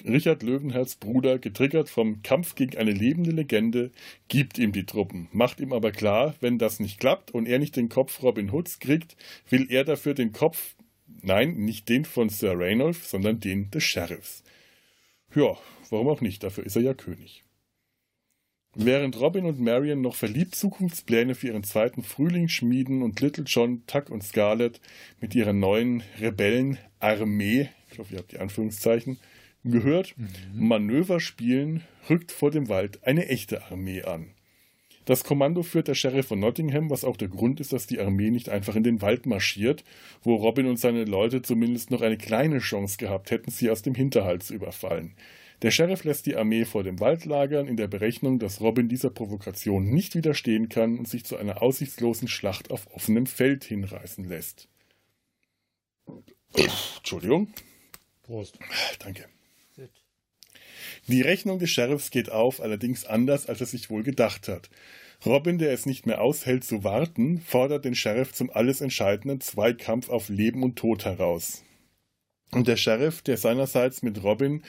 [0.04, 3.92] Richard Löwenherz Bruder, getriggert vom Kampf gegen eine lebende Legende,
[4.26, 7.76] gibt ihm die Truppen, macht ihm aber klar, wenn das nicht klappt und er nicht
[7.76, 9.16] den Kopf Robin Hoods kriegt,
[9.50, 10.74] will er dafür den Kopf
[11.06, 14.42] Nein, nicht den von Sir Raynolf, sondern den des Sheriffs.
[15.34, 15.56] Ja,
[15.90, 17.44] warum auch nicht, dafür ist er ja König.
[18.78, 23.82] Während Robin und Marion noch verliebt Zukunftspläne für ihren zweiten Frühling schmieden und Little John,
[23.86, 24.82] Tuck und Scarlett
[25.18, 29.18] mit ihrer neuen Rebellenarmee, ich hoffe, ihr habt die Anführungszeichen,
[29.64, 30.14] gehört,
[30.52, 34.35] Manöver spielen, rückt vor dem Wald eine echte Armee an.
[35.06, 38.30] Das Kommando führt der Sheriff von Nottingham, was auch der Grund ist, dass die Armee
[38.30, 39.84] nicht einfach in den Wald marschiert,
[40.22, 43.94] wo Robin und seine Leute zumindest noch eine kleine Chance gehabt hätten, sie aus dem
[43.94, 45.14] Hinterhalt zu überfallen.
[45.62, 49.10] Der Sheriff lässt die Armee vor dem Wald lagern, in der Berechnung, dass Robin dieser
[49.10, 54.68] Provokation nicht widerstehen kann und sich zu einer aussichtslosen Schlacht auf offenem Feld hinreißen lässt.
[56.98, 57.48] Entschuldigung.
[58.24, 58.58] Prost.
[58.98, 59.26] Danke.
[61.08, 64.68] Die Rechnung des Sheriffs geht auf, allerdings anders, als er sich wohl gedacht hat.
[65.24, 70.08] Robin, der es nicht mehr aushält zu warten, fordert den Sheriff zum alles entscheidenden Zweikampf
[70.08, 71.62] auf Leben und Tod heraus.
[72.50, 74.62] Und der Sheriff, der seinerseits mit Robin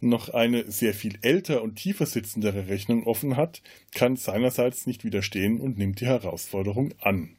[0.00, 3.62] noch eine sehr viel älter und tiefer sitzendere Rechnung offen hat,
[3.94, 7.36] kann seinerseits nicht widerstehen und nimmt die Herausforderung an.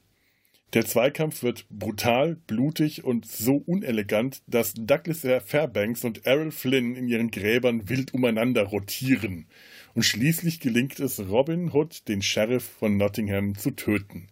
[0.73, 7.09] Der Zweikampf wird brutal, blutig und so unelegant, dass Douglas Fairbanks und Errol Flynn in
[7.09, 9.47] ihren Gräbern wild umeinander rotieren.
[9.95, 14.29] Und schließlich gelingt es Robin Hood, den Sheriff von Nottingham zu töten.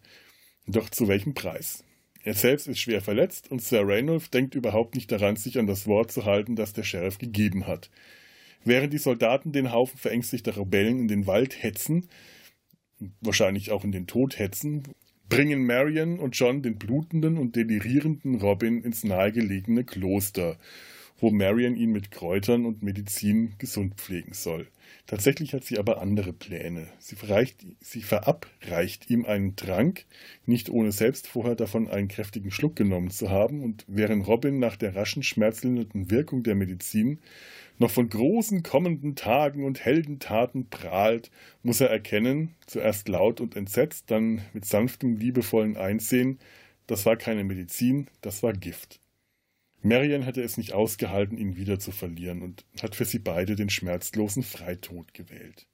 [0.66, 1.84] Doch zu welchem Preis?
[2.24, 5.88] Er selbst ist schwer verletzt und Sir Raynolf denkt überhaupt nicht daran, sich an das
[5.88, 7.90] Wort zu halten, das der Sheriff gegeben hat.
[8.64, 12.08] Während die Soldaten den Haufen verängstigter Rebellen in den Wald hetzen,
[13.20, 14.84] wahrscheinlich auch in den Tod hetzen,
[15.30, 20.58] bringen Marion und John den blutenden und delirierenden Robin ins nahegelegene Kloster,
[21.20, 24.68] wo Marion ihn mit Kräutern und Medizin gesund pflegen soll.
[25.06, 26.88] Tatsächlich hat sie aber andere Pläne.
[27.00, 27.16] Sie,
[27.80, 30.06] sie verabreicht ihm einen Trank,
[30.46, 34.76] nicht ohne selbst vorher davon einen kräftigen Schluck genommen zu haben, und während Robin nach
[34.76, 37.20] der raschen, schmerzlindernden Wirkung der Medizin
[37.80, 41.32] noch von großen kommenden Tagen und Heldentaten prahlt,
[41.64, 46.40] muss er erkennen, zuerst laut und entsetzt, dann mit sanftem, liebevollen Einsehen,
[46.88, 49.00] das war keine Medizin, das war Gift.
[49.82, 53.70] Marian hätte es nicht ausgehalten, ihn wieder zu verlieren und hat für sie beide den
[53.70, 55.66] schmerzlosen Freitod gewählt.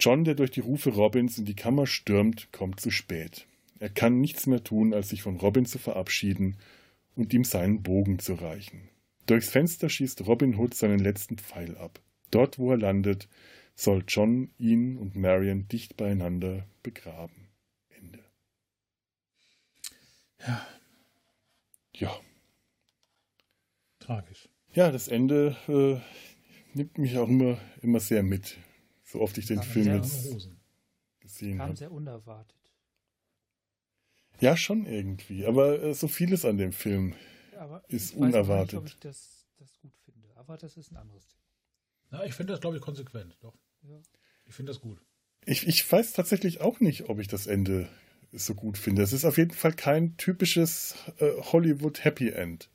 [0.00, 3.46] John, der durch die Rufe Robins in die Kammer stürmt, kommt zu spät.
[3.78, 6.56] Er kann nichts mehr tun, als sich von Robin zu verabschieden
[7.14, 8.88] und ihm seinen Bogen zu reichen.
[9.26, 12.00] Durchs Fenster schießt Robin Hood seinen letzten Pfeil ab.
[12.30, 13.28] Dort, wo er landet,
[13.74, 17.48] soll John ihn und Marion dicht beieinander begraben.
[17.90, 18.20] Ende.
[20.46, 20.66] Ja.
[21.94, 22.20] Ja.
[23.98, 24.48] Tragisch.
[24.72, 28.56] Ja, das Ende äh, nimmt mich auch immer, immer sehr mit.
[29.04, 30.48] So oft ich den Ja, Film jetzt
[31.20, 31.76] gesehen Kam habe.
[31.76, 32.54] sehr unerwartet.
[34.40, 35.46] Ja, schon irgendwie.
[35.46, 37.14] Aber äh, so vieles an dem Film.
[37.56, 38.72] Aber Ist ich unerwartet.
[38.72, 40.28] Nicht, ob ich das, das gut finde.
[40.36, 41.42] Aber das ist ein anderes Thema.
[42.10, 43.36] Na, ich finde das, glaube ich, konsequent.
[43.40, 43.54] Doch.
[43.82, 44.00] Ja.
[44.44, 45.00] Ich finde das gut.
[45.44, 47.88] Ich, ich weiß tatsächlich auch nicht, ob ich das Ende
[48.32, 49.02] so gut finde.
[49.02, 52.70] Es ist auf jeden Fall kein typisches äh, Hollywood Happy End.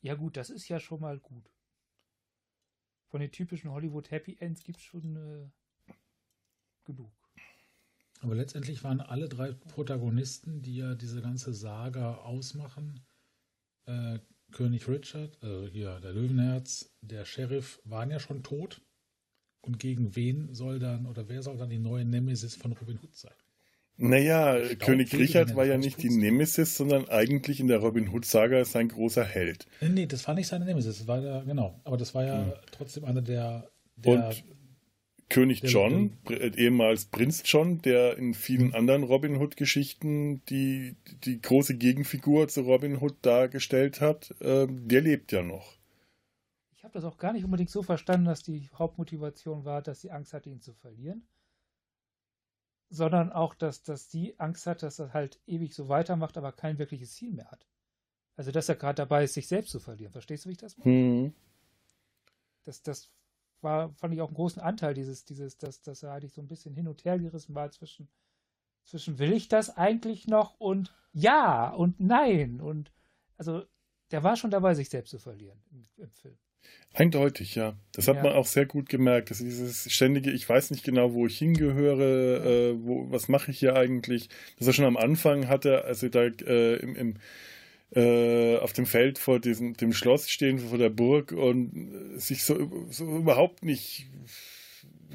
[0.00, 1.50] ja, gut, das ist ja schon mal gut.
[3.08, 5.92] Von den typischen Hollywood Happy Ends gibt es schon äh,
[6.84, 7.10] genug.
[8.20, 13.00] Aber letztendlich waren alle drei Protagonisten, die ja diese ganze Saga ausmachen,
[13.88, 14.18] äh,
[14.52, 18.80] König Richard, also hier der Löwenherz, der Sheriff, waren ja schon tot.
[19.60, 23.14] Und gegen wen soll dann oder wer soll dann die neue Nemesis von Robin Hood
[23.14, 23.32] sein?
[23.96, 26.08] Naja, Staubfähig König Richard war ja nicht die.
[26.08, 29.66] Nemesis, sondern eigentlich in der Robin Hood Saga sein großer Held.
[29.80, 31.80] Nee, nee, das war nicht seine Nemesis, das war ja, genau.
[31.82, 34.44] Aber das war ja trotzdem einer der, der Und
[35.28, 41.76] König John, äh, ehemals Prinz John, der in vielen anderen Robin Hood-Geschichten die, die große
[41.76, 45.76] Gegenfigur zu Robin Hood dargestellt hat, ähm, der lebt ja noch.
[46.76, 50.10] Ich habe das auch gar nicht unbedingt so verstanden, dass die Hauptmotivation war, dass sie
[50.10, 51.26] Angst hatte, ihn zu verlieren.
[52.88, 56.78] Sondern auch, dass, dass die Angst hat, dass er halt ewig so weitermacht, aber kein
[56.78, 57.66] wirkliches Ziel mehr hat.
[58.36, 60.12] Also, dass er gerade dabei ist, sich selbst zu verlieren.
[60.12, 60.90] Verstehst du, wie ich das meine?
[60.90, 61.34] Hm.
[62.64, 63.10] Das, das
[63.62, 66.48] war, fand ich auch einen großen Anteil, dieses, dieses, dass, dass er eigentlich so ein
[66.48, 68.08] bisschen hin und her gerissen war zwischen,
[68.84, 72.60] zwischen will ich das eigentlich noch und ja und nein.
[72.60, 72.92] Und
[73.36, 73.64] also,
[74.10, 76.38] der war schon dabei, sich selbst zu verlieren im, im Film.
[76.94, 77.76] Eindeutig, ja.
[77.92, 78.22] Das hat Ja.
[78.24, 79.30] man auch sehr gut gemerkt.
[79.30, 83.58] dass dieses ständige, ich weiß nicht genau, wo ich hingehöre, äh, wo, was mache ich
[83.58, 84.28] hier eigentlich.
[84.58, 87.14] Das er schon am Anfang hatte, als er da äh, im, im,
[87.94, 92.70] äh, auf dem Feld vor diesem, dem Schloss stehen, vor der Burg und sich so,
[92.90, 94.06] so überhaupt nicht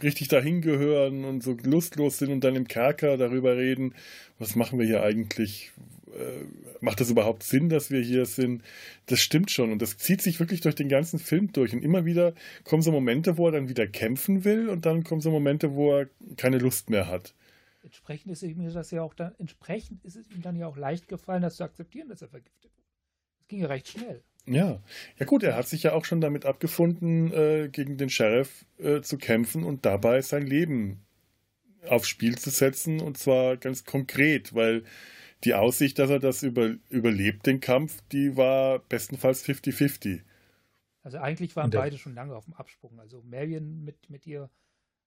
[0.01, 3.93] richtig dahin gehören und so lustlos sind und dann im Kerker darüber reden,
[4.39, 5.71] was machen wir hier eigentlich?
[6.07, 6.45] Äh,
[6.81, 8.63] macht das überhaupt Sinn, dass wir hier sind?
[9.05, 12.05] Das stimmt schon und das zieht sich wirklich durch den ganzen Film durch und immer
[12.05, 15.75] wieder kommen so Momente, wo er dann wieder kämpfen will und dann kommen so Momente,
[15.75, 16.07] wo er
[16.37, 17.33] keine Lust mehr hat.
[17.83, 21.07] Entsprechend ist ihm das ja auch dann, entsprechend ist es ihm dann ja auch leicht
[21.07, 22.87] gefallen, das zu akzeptieren, dass er vergiftet wurde.
[23.39, 24.23] Das ging ja recht schnell.
[24.45, 24.81] Ja,
[25.19, 29.01] ja gut, er hat sich ja auch schon damit abgefunden, äh, gegen den Sheriff äh,
[29.01, 31.05] zu kämpfen und dabei sein Leben
[31.87, 34.83] aufs Spiel zu setzen und zwar ganz konkret, weil
[35.43, 40.21] die Aussicht, dass er das über, überlebt, den Kampf, die war bestenfalls 50-50.
[41.01, 42.99] Also eigentlich waren beide schon lange auf dem Absprung.
[42.99, 44.49] Also Marion mit, mit ihr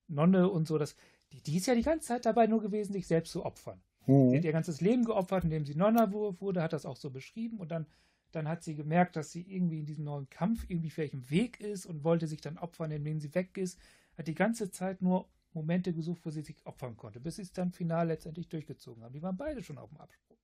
[0.08, 0.94] Nonne und so, das,
[1.32, 3.80] die, die ist ja die ganze Zeit dabei nur gewesen, sich selbst zu opfern.
[4.06, 4.30] Mhm.
[4.30, 7.58] Sie hat ihr ganzes Leben geopfert, indem sie Nonna wurde, hat das auch so beschrieben
[7.58, 7.86] und dann,
[8.32, 11.60] dann hat sie gemerkt, dass sie irgendwie in diesem neuen Kampf irgendwie vielleicht im Weg
[11.60, 13.78] ist und wollte sich dann opfern, indem sie weg ist.
[14.16, 17.52] Hat die ganze Zeit nur Momente gesucht, wo sie sich opfern konnte, bis sie es
[17.52, 19.12] dann final letztendlich durchgezogen haben.
[19.12, 20.38] Die waren beide schon auf dem Absprung.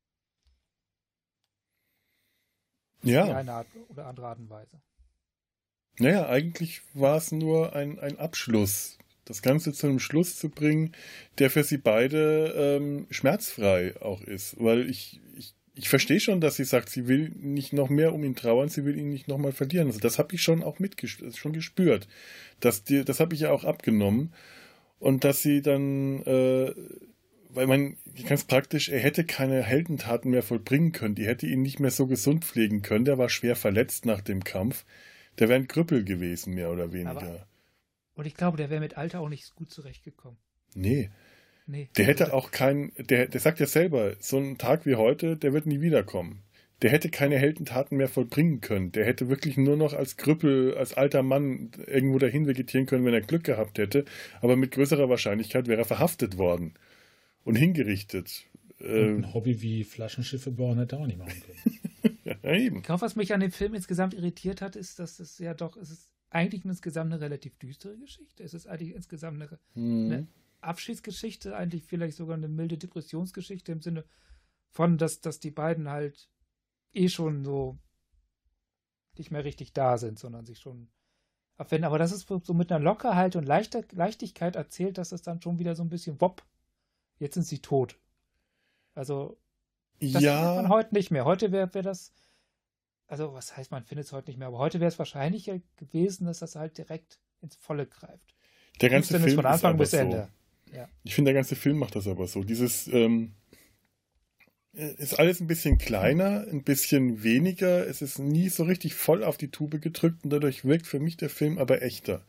[3.03, 3.27] Ja.
[3.27, 4.81] In eine Art oder andere Art und Weise.
[5.99, 8.99] Naja, eigentlich war es nur ein, ein Abschluss.
[9.25, 10.93] Das Ganze zu einem Schluss zu bringen,
[11.39, 14.57] der für sie beide ähm, schmerzfrei auch ist.
[14.59, 18.25] Weil ich, ich, ich verstehe schon, dass sie sagt, sie will nicht noch mehr um
[18.25, 19.87] ihn trauern, sie will ihn nicht nochmal verlieren.
[19.87, 22.09] Also das habe ich schon auch mitgespürt, schon gespürt.
[22.61, 24.33] Das, das habe ich ja auch abgenommen.
[24.99, 26.73] Und dass sie dann, äh,
[27.49, 27.97] weil man
[28.29, 31.15] ganz praktisch, er hätte keine Heldentaten mehr vollbringen können.
[31.15, 33.05] Die hätte ihn nicht mehr so gesund pflegen können.
[33.05, 34.85] Der war schwer verletzt nach dem Kampf.
[35.39, 37.11] Der wäre ein Krüppel gewesen, mehr oder weniger.
[37.11, 37.47] Aber,
[38.15, 40.39] und ich glaube, der wäre mit Alter auch nicht gut zurechtgekommen.
[40.75, 41.11] Nee.
[41.67, 41.89] Nee.
[41.97, 45.53] Der hätte auch keinen, der, der sagt ja selber, so ein Tag wie heute, der
[45.53, 46.43] wird nie wiederkommen
[46.83, 48.91] der hätte keine Heldentaten mehr vollbringen können.
[48.91, 53.15] Der hätte wirklich nur noch als Krüppel, als alter Mann irgendwo dahin vegetieren können, wenn
[53.15, 54.05] er Glück gehabt hätte.
[54.41, 56.75] Aber mit größerer Wahrscheinlichkeit wäre er verhaftet worden
[57.45, 58.47] und hingerichtet.
[58.81, 62.19] Und ein äh, Hobby wie Flaschenschiffe bauen hätte er auch nicht machen können.
[62.25, 62.79] ja, eben.
[62.79, 65.77] Ich glaube, was mich an dem Film insgesamt irritiert hat, ist, dass es ja doch,
[65.77, 68.43] es ist eigentlich insgesamt eine relativ düstere Geschichte.
[68.43, 70.07] Es ist eigentlich insgesamt eine, hm.
[70.07, 70.27] eine
[70.61, 74.05] Abschiedsgeschichte, eigentlich vielleicht sogar eine milde Depressionsgeschichte im Sinne
[74.71, 76.29] von, dass, dass die beiden halt
[76.95, 77.79] eh schon so
[79.19, 80.89] nicht mehr richtig da sind, sondern sich schon
[81.57, 81.85] abwenden.
[81.85, 85.59] Aber das ist so mit einer Lockerheit und Leichter, Leichtigkeit erzählt, dass es dann schon
[85.59, 86.43] wieder so ein bisschen wopp.
[87.19, 87.99] Jetzt sind sie tot.
[88.95, 89.39] Also,
[90.01, 90.55] das ja.
[90.55, 91.25] man heute nicht mehr.
[91.25, 92.13] Heute wäre wär das,
[93.13, 96.25] also was heißt, man findet es heute nicht mehr, aber heute wäre es wahrscheinlicher gewesen,
[96.25, 98.35] dass das halt direkt ins Volle greift.
[98.81, 100.31] Der ganze Film von Anfang bis Ende.
[100.71, 100.77] So.
[100.79, 100.89] Ja.
[101.05, 102.43] Ich finde, der ganze Film macht das aber so.
[102.43, 103.35] Dieses, ähm,
[104.73, 107.87] ist alles ein bisschen kleiner, ein bisschen weniger.
[107.87, 111.19] Es ist nie so richtig voll auf die Tube gedrückt und dadurch wirkt für mich
[111.19, 112.25] der Film aber echter.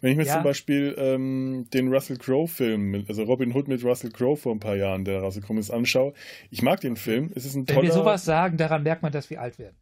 [0.00, 0.36] Wenn ich mir ja.
[0.36, 4.76] zum Beispiel ähm, den Russell Crowe-Film, also Robin Hood mit Russell Crowe vor ein paar
[4.76, 6.14] Jahren, der rausgekommen ist, anschaue,
[6.50, 7.30] ich mag den Film.
[7.34, 7.88] Es ist ein Wenn toller...
[7.88, 9.76] wir sowas sagen, daran merkt man, dass wir alt werden.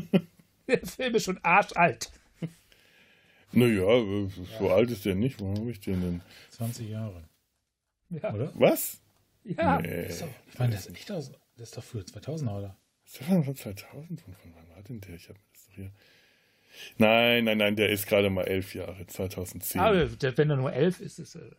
[0.68, 2.10] der Film ist schon arschalt.
[3.52, 3.86] Naja,
[4.58, 4.74] so ja.
[4.74, 5.40] alt ist der nicht.
[5.40, 6.20] Wo habe ich den denn?
[6.50, 7.24] 20 Jahre.
[8.10, 8.34] Ja.
[8.34, 8.52] Oder?
[8.54, 9.00] Was?
[9.44, 9.80] Ja.
[9.80, 10.08] Nee.
[10.10, 11.32] So, ich meine, das ist nicht aus.
[11.56, 12.76] Das ist doch früher 2000er, oder?
[13.04, 14.20] Ist das von 2000?
[14.20, 15.14] Von wann war denn der?
[15.14, 15.90] Ich habe das doch hier.
[16.98, 19.80] Nein, nein, nein, der ist gerade mal elf Jahre, 2010.
[19.80, 21.50] Aber wenn er nur elf ist, ist er.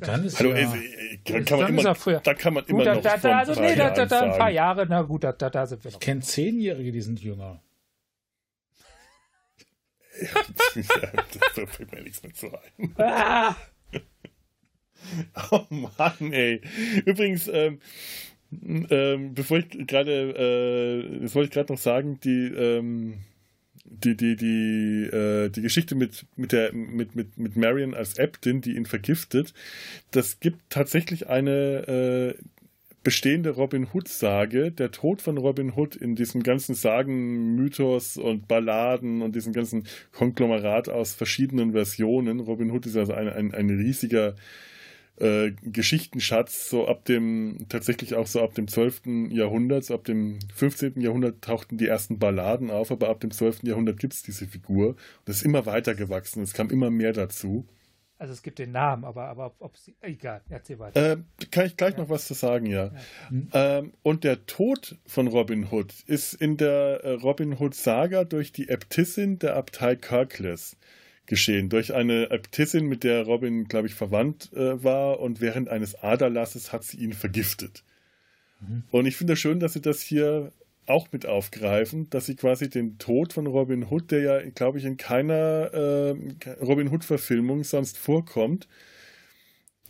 [0.00, 3.16] Dann ist Hallo, ja, ist, kann man immer, da kann man immer gut, noch da,
[3.18, 5.90] da, also nee, da, da, da ein paar Jahre, na gut, da, da sind wir.
[5.90, 7.60] Ich kenne Zehnjährige, die sind jünger.
[10.22, 11.12] Ja,
[11.56, 12.94] da fällt mir nichts mehr zu ein.
[12.96, 13.56] Ah!
[15.50, 16.60] Oh Mann, ey.
[17.04, 17.80] Übrigens, ähm,
[18.62, 23.18] ähm, bevor ich gerade, äh, das wollte ich gerade noch sagen, die, ähm,
[23.84, 28.60] die, die, die, äh, die Geschichte mit, mit, der, mit, mit, mit Marion als Äbtin,
[28.60, 29.52] die ihn vergiftet,
[30.10, 32.42] das gibt tatsächlich eine äh,
[33.02, 34.70] bestehende Robin Hood-Sage.
[34.70, 39.86] Der Tod von Robin Hood in diesem ganzen Sagen, Mythos und Balladen und diesem ganzen
[40.12, 42.40] Konglomerat aus verschiedenen Versionen.
[42.40, 44.34] Robin Hood ist also ein, ein, ein riesiger
[45.16, 49.30] äh, Geschichtenschatz, so ab dem, tatsächlich auch so ab dem 12.
[49.30, 51.00] Jahrhundert, so ab dem 15.
[51.00, 53.64] Jahrhundert tauchten die ersten Balladen auf, aber ab dem 12.
[53.64, 54.88] Jahrhundert gibt es diese Figur.
[54.88, 57.66] Und das ist immer weiter gewachsen, es kam immer mehr dazu.
[58.22, 59.96] Also es gibt den Namen, aber, aber ob sie.
[60.00, 61.14] Egal, erzähl weiter.
[61.14, 61.16] Äh,
[61.50, 62.02] kann ich gleich ja.
[62.02, 62.84] noch was zu sagen, ja.
[62.84, 62.92] ja.
[63.30, 63.48] Mhm.
[63.52, 68.68] Ähm, und der Tod von Robin Hood ist in der äh, Robin Hood-Saga durch die
[68.68, 70.76] Äbtissin der Abtei Kirkles
[71.26, 71.68] geschehen.
[71.68, 76.72] Durch eine Äbtissin, mit der Robin, glaube ich, verwandt äh, war und während eines Aderlasses
[76.72, 77.82] hat sie ihn vergiftet.
[78.60, 78.84] Mhm.
[78.92, 80.52] Und ich finde es schön, dass sie das hier
[80.86, 84.84] auch mit aufgreifen, dass sie quasi den Tod von Robin Hood, der ja, glaube ich,
[84.84, 86.14] in keiner äh,
[86.60, 88.68] Robin Hood-Verfilmung sonst vorkommt,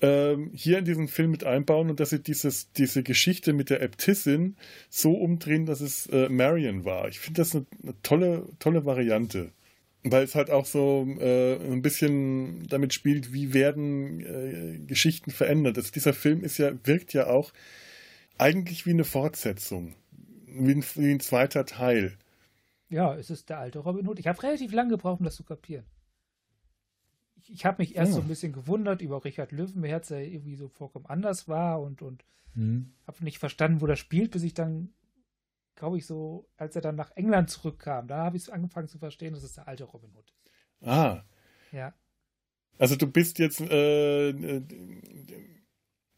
[0.00, 3.82] ähm, hier in diesen Film mit einbauen und dass sie dieses, diese Geschichte mit der
[3.82, 4.56] Äbtissin
[4.90, 7.08] so umdrehen, dass es äh, Marion war.
[7.08, 9.52] Ich finde das eine, eine tolle, tolle Variante
[10.04, 15.78] weil es halt auch so äh, ein bisschen damit spielt, wie werden äh, Geschichten verändert.
[15.78, 17.52] Also dieser Film ist ja, wirkt ja auch
[18.38, 19.94] eigentlich wie eine Fortsetzung,
[20.54, 22.16] wie ein, wie ein zweiter Teil.
[22.88, 24.18] Ja, es ist der alte Robin Hood.
[24.18, 25.86] Ich habe relativ lange gebraucht, um das zu kapieren.
[27.36, 28.16] ich, ich habe mich erst oh.
[28.16, 32.24] so ein bisschen gewundert über Richard Löwenherz, der irgendwie so vollkommen anders war und, und
[32.54, 32.92] mhm.
[33.06, 34.92] habe nicht verstanden, wo das spielt, bis ich dann,
[35.74, 39.34] glaube ich, so, als er dann nach England zurückkam, da habe ich angefangen zu verstehen,
[39.34, 40.86] dass es der alte Robin Hood ist.
[40.86, 41.24] Ah.
[41.72, 41.94] Ja.
[42.78, 44.60] Also du bist jetzt, äh,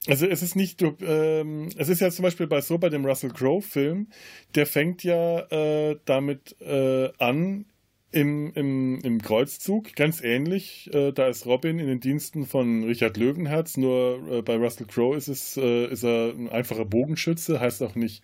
[0.06, 3.30] also es ist nicht, ähm, es ist ja zum Beispiel bei so bei dem Russell
[3.30, 4.08] Crowe Film,
[4.54, 7.66] der fängt ja äh, damit äh, an,
[8.10, 10.88] im, im, im Kreuzzug, ganz ähnlich.
[10.92, 15.16] Äh, da ist Robin in den Diensten von Richard Löwenherz, nur äh, bei Russell Crowe
[15.16, 18.22] ist es äh, ist er ein einfacher Bogenschütze, heißt auch nicht,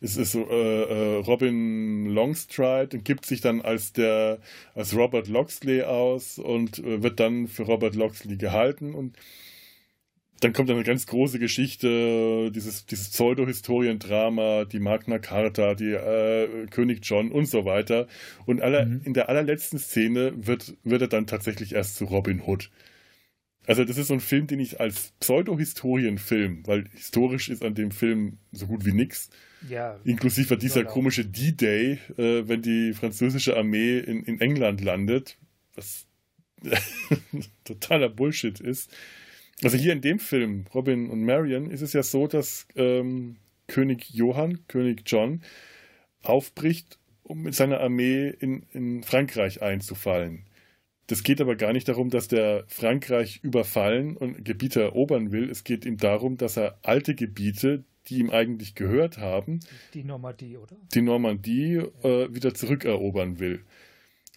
[0.00, 4.38] es ist so äh, Robin Longstride und gibt sich dann als der
[4.74, 9.16] als Robert Loxley aus und wird dann für Robert Loxley gehalten und
[10.40, 17.00] dann kommt eine ganz große Geschichte, dieses, dieses Pseudo-Historiendrama, die Magna Carta, die äh, König
[17.02, 18.08] John und so weiter.
[18.44, 19.00] Und aller, mhm.
[19.04, 22.70] in der allerletzten Szene wird, wird er dann tatsächlich erst zu Robin Hood.
[23.66, 27.90] Also das ist so ein Film, den ich als Pseudo-Historienfilm, weil historisch ist an dem
[27.90, 29.30] Film so gut wie nichts.
[29.68, 29.98] Ja.
[30.04, 30.92] Inklusive dieser genau.
[30.92, 35.38] komische D-Day, äh, wenn die französische Armee in, in England landet,
[35.74, 36.06] was
[37.64, 38.94] totaler Bullshit ist.
[39.62, 43.36] Also hier in dem Film, Robin und Marion, ist es ja so, dass ähm,
[43.66, 45.42] König Johann, König John,
[46.22, 50.44] aufbricht, um mit seiner Armee in, in Frankreich einzufallen.
[51.06, 55.50] Das geht aber gar nicht darum, dass der Frankreich überfallen und Gebiete erobern will.
[55.50, 59.60] Es geht ihm darum, dass er alte Gebiete, die ihm eigentlich gehört haben,
[59.92, 60.76] die Normandie, oder?
[60.94, 63.64] Die Normandie äh, wieder zurückerobern will.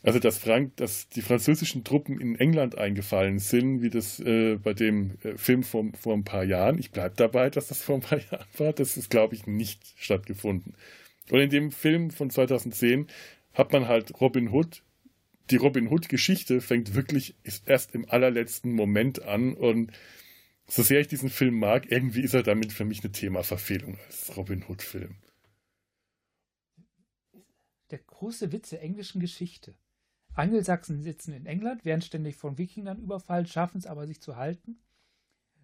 [0.07, 4.73] Also, dass, Frank, dass die französischen Truppen in England eingefallen sind, wie das äh, bei
[4.73, 8.01] dem äh, Film vor, vor ein paar Jahren, ich bleibe dabei, dass das vor ein
[8.01, 10.75] paar Jahren war, das ist, glaube ich, nicht stattgefunden.
[11.29, 13.07] Und in dem Film von 2010
[13.51, 14.81] hat man halt Robin Hood,
[15.51, 17.35] die Robin Hood-Geschichte fängt wirklich
[17.65, 19.91] erst im allerletzten Moment an und
[20.67, 24.37] so sehr ich diesen Film mag, irgendwie ist er damit für mich eine Themaverfehlung als
[24.37, 25.17] Robin Hood-Film.
[27.91, 29.75] Der große Witz der englischen Geschichte.
[30.37, 34.79] Angelsachsen sitzen in England, werden ständig von Wikingern überfallen, schaffen es aber, sich zu halten.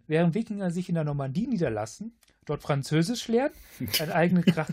[0.07, 3.55] Während Wikinger sich in der Normandie niederlassen, dort Französisch lernen,
[3.99, 4.67] eine eigene, Gra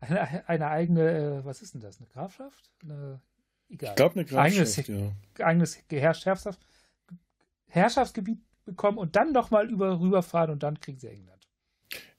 [0.00, 2.70] eine, eine, eigene, äh, was ist denn das, eine Grafschaft?
[2.82, 3.20] Eine,
[3.68, 3.90] egal.
[3.90, 5.44] Ich glaube, eine Grafschaft, eigenes, ja.
[5.44, 6.58] Eigenes Herrschafts
[7.68, 11.35] Herrschaftsgebiet bekommen und dann nochmal über, rüberfahren und dann kriegen sie England.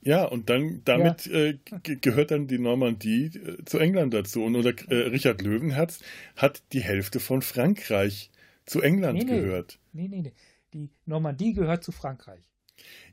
[0.08, 1.38] Ja, und dann damit ja.
[1.38, 1.58] äh,
[1.99, 4.41] gehört dann die Normandie äh, zu England dazu.
[4.41, 5.99] Und oder, äh, Richard Löwenherz
[6.38, 8.32] hat die Hälfte von Frankreich
[8.66, 9.41] zu England nee, nee.
[9.41, 9.80] gehört.
[9.91, 10.34] Nee, nee, nee.
[10.74, 12.39] Die Normandie gehört zu Frankreich.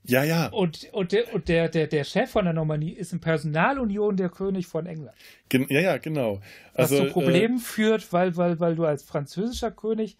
[0.04, 0.46] Ja, ja.
[0.46, 4.28] Und, und, der, und der, der, der Chef von der Normandie ist in Personalunion der
[4.28, 5.16] König von England.
[5.48, 6.40] Gen ja, ja, genau.
[6.74, 10.16] Also, Was zu Problemen äh, führt, weil, weil, weil du als französischer König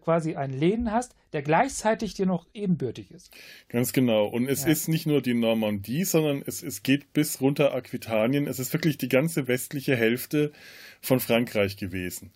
[0.00, 3.32] quasi einen Lehnen hast, der gleichzeitig dir noch ebenbürtig ist.
[3.68, 4.26] Ganz genau.
[4.26, 4.70] Und es ja.
[4.70, 8.46] ist nicht nur die Normandie, sondern es, es geht bis runter Aquitanien.
[8.46, 10.52] Es ist wirklich die ganze westliche Hälfte
[11.00, 12.32] von Frankreich gewesen,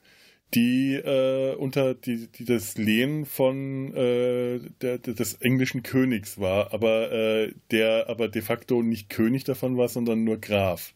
[0.54, 7.12] die äh, unter die, die das Lehen von äh, der, des englischen Königs war, aber
[7.12, 10.94] äh, der aber de facto nicht König davon war, sondern nur Graf.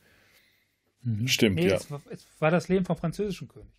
[1.03, 1.29] Mhm.
[1.29, 1.77] Stimmt, nee, ja.
[1.77, 3.71] Es war, es war das Lehen vom französischen König.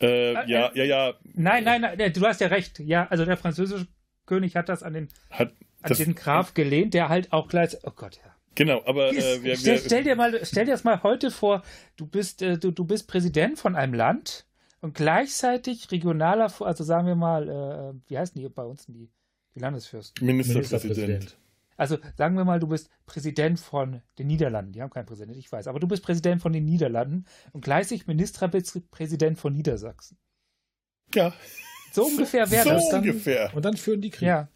[0.00, 1.14] Äh, äh, ja, ja, ja.
[1.34, 2.78] Nein, nein, nein, du hast ja recht.
[2.80, 3.86] Ja, also der französische
[4.26, 7.76] König hat das an den, hat an den Graf gelehnt, der halt auch gleich.
[7.84, 8.34] Oh Gott, ja.
[8.54, 11.62] Genau, aber äh, wir, stell, stell, dir mal, stell dir das mal heute vor,
[11.96, 14.46] du bist, äh, du, du bist Präsident von einem Land
[14.80, 19.10] und gleichzeitig regionaler, also sagen wir mal, äh, wie heißen die bei uns die,
[19.54, 20.26] die Landesfürsten?
[20.26, 20.96] Ministerpräsident.
[20.96, 21.38] Ministerpräsident.
[21.78, 24.72] Also sagen wir mal, du bist Präsident von den Niederlanden.
[24.72, 25.68] Die haben keinen Präsident, ich weiß.
[25.68, 30.18] Aber du bist Präsident von den Niederlanden und gleichzeitig Ministerpräsident von Niedersachsen.
[31.14, 31.32] Ja.
[31.92, 32.88] So ungefähr wäre so das.
[32.90, 33.54] Dann, ungefähr.
[33.54, 34.26] Und dann führen die Krieg.
[34.26, 34.48] Ja.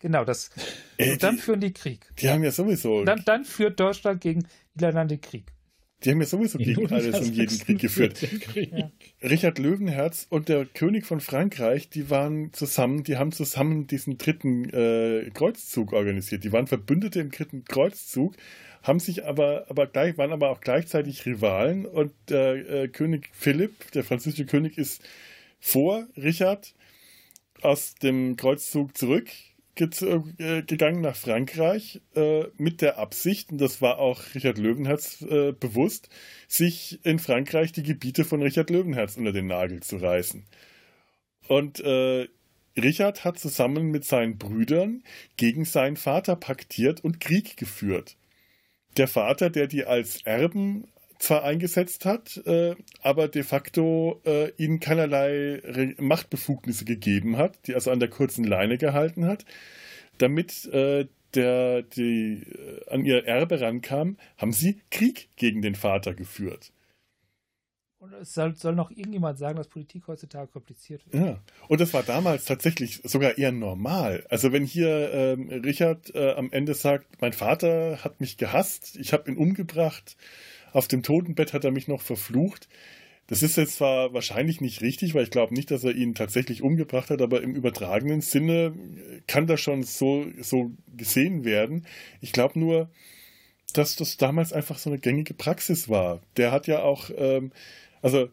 [0.00, 0.50] Genau, das.
[0.98, 2.12] Ey, und dann die, führen die Krieg.
[2.18, 3.04] Die haben ja sowieso.
[3.04, 5.53] Dann, dann führt Deutschland gegen Niederlande Krieg.
[6.04, 8.14] Die haben ja sowieso gegen alles und jeden Krieg geführt.
[8.18, 8.72] Krieg.
[8.72, 8.90] Ja.
[9.22, 14.68] Richard Löwenherz und der König von Frankreich, die waren zusammen, die haben zusammen diesen dritten
[14.70, 16.44] äh, Kreuzzug organisiert.
[16.44, 18.36] Die waren Verbündete im dritten Kreuzzug,
[18.82, 23.90] haben sich aber, aber gleich, waren aber auch gleichzeitig Rivalen und der äh, König Philipp,
[23.92, 25.02] der französische König, ist
[25.58, 26.74] vor Richard
[27.62, 29.30] aus dem Kreuzzug zurück
[29.80, 35.52] äh, gegangen nach Frankreich äh, mit der Absicht, und das war auch Richard Löwenherz äh,
[35.52, 36.08] bewusst,
[36.48, 40.44] sich in Frankreich die Gebiete von Richard Löwenherz unter den Nagel zu reißen.
[41.48, 41.82] Und
[42.76, 45.02] Richard hat zusammen mit seinen Brüdern
[45.36, 48.16] gegen seinen Vater paktiert und Krieg geführt.
[48.96, 50.86] Der Vater, der die als Erben
[51.24, 57.74] zwar eingesetzt hat, äh, aber de facto äh, ihnen keinerlei Re Machtbefugnisse gegeben hat, die
[57.74, 59.44] also an der kurzen Leine gehalten hat,
[60.18, 66.14] damit äh, der, die äh, an ihr Erbe rankam, haben sie Krieg gegen den Vater
[66.14, 66.72] geführt.
[67.98, 71.24] Und es soll, soll, noch irgendjemand sagen, dass Politik heutzutage kompliziert wird.
[71.24, 74.26] Ja, und das war damals tatsächlich sogar eher normal.
[74.28, 79.14] Also wenn hier ähm, Richard äh, am Ende sagt, mein Vater hat mich gehasst, ich
[79.14, 80.18] habe ihn umgebracht,
[80.74, 82.68] auf dem Totenbett hat er mich noch verflucht.
[83.28, 86.62] Das ist jetzt zwar wahrscheinlich nicht richtig, weil ich glaube nicht, dass er ihn tatsächlich
[86.62, 88.74] umgebracht hat, aber im übertragenen Sinne
[89.26, 91.86] kann das schon so, so gesehen werden.
[92.20, 92.90] Ich glaube nur,
[93.72, 96.20] dass das damals einfach so eine gängige Praxis war.
[96.36, 97.52] Der hat ja auch, ähm,
[98.02, 98.28] also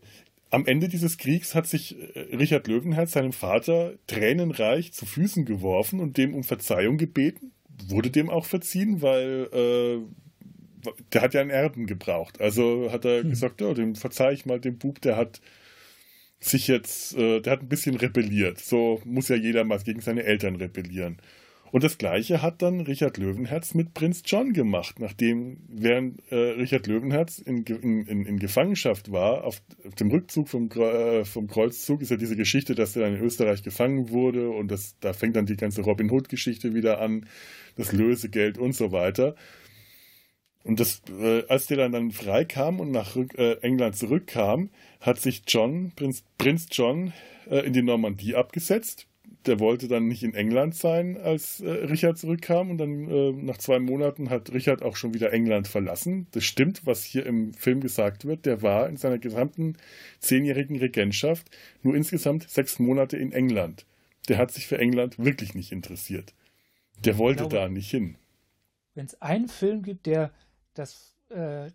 [0.49, 5.99] am Ende dieses Kriegs hat sich äh, Richard Löwenherz seinem Vater tränenreich zu Füßen geworfen
[5.99, 7.51] und dem um Verzeihung gebeten.
[7.87, 10.20] Wurde dem auch verziehen, weil äh,
[11.13, 12.41] der hat ja einen Erben gebraucht.
[12.41, 13.29] Also hat er hm.
[13.29, 15.41] gesagt, ja, dem verzeih ich mal dem Bub, der hat
[16.39, 18.59] sich jetzt, äh, der hat ein bisschen rebelliert.
[18.59, 21.17] So muss ja jeder mal gegen seine Eltern rebellieren.
[21.71, 26.85] Und das Gleiche hat dann Richard Löwenherz mit Prinz John gemacht, nachdem, während äh, Richard
[26.85, 32.11] Löwenherz in, in, in, Gefangenschaft war, auf, auf dem Rückzug vom, äh, vom Kreuzzug, ist
[32.11, 35.45] ja diese Geschichte, dass er dann in Österreich gefangen wurde und das, da fängt dann
[35.45, 37.25] die ganze Robin Hood-Geschichte wieder an,
[37.77, 39.35] das Lösegeld und so weiter.
[40.63, 45.43] Und das, äh, als der dann, dann freikam und nach äh, England zurückkam, hat sich
[45.47, 47.13] John, Prinz, Prinz John,
[47.49, 49.07] äh, in die Normandie abgesetzt.
[49.47, 52.69] Der wollte dann nicht in England sein, als äh, Richard zurückkam.
[52.69, 56.27] Und dann äh, nach zwei Monaten hat Richard auch schon wieder England verlassen.
[56.31, 58.45] Das stimmt, was hier im Film gesagt wird.
[58.45, 59.77] Der war in seiner gesamten
[60.19, 61.49] zehnjährigen Regentschaft
[61.81, 63.87] nur insgesamt sechs Monate in England.
[64.29, 66.35] Der hat sich für England wirklich nicht interessiert.
[67.03, 68.17] Der wollte glaube, da nicht hin.
[68.93, 70.31] Wenn es einen Film gibt, der
[70.73, 71.71] das, äh,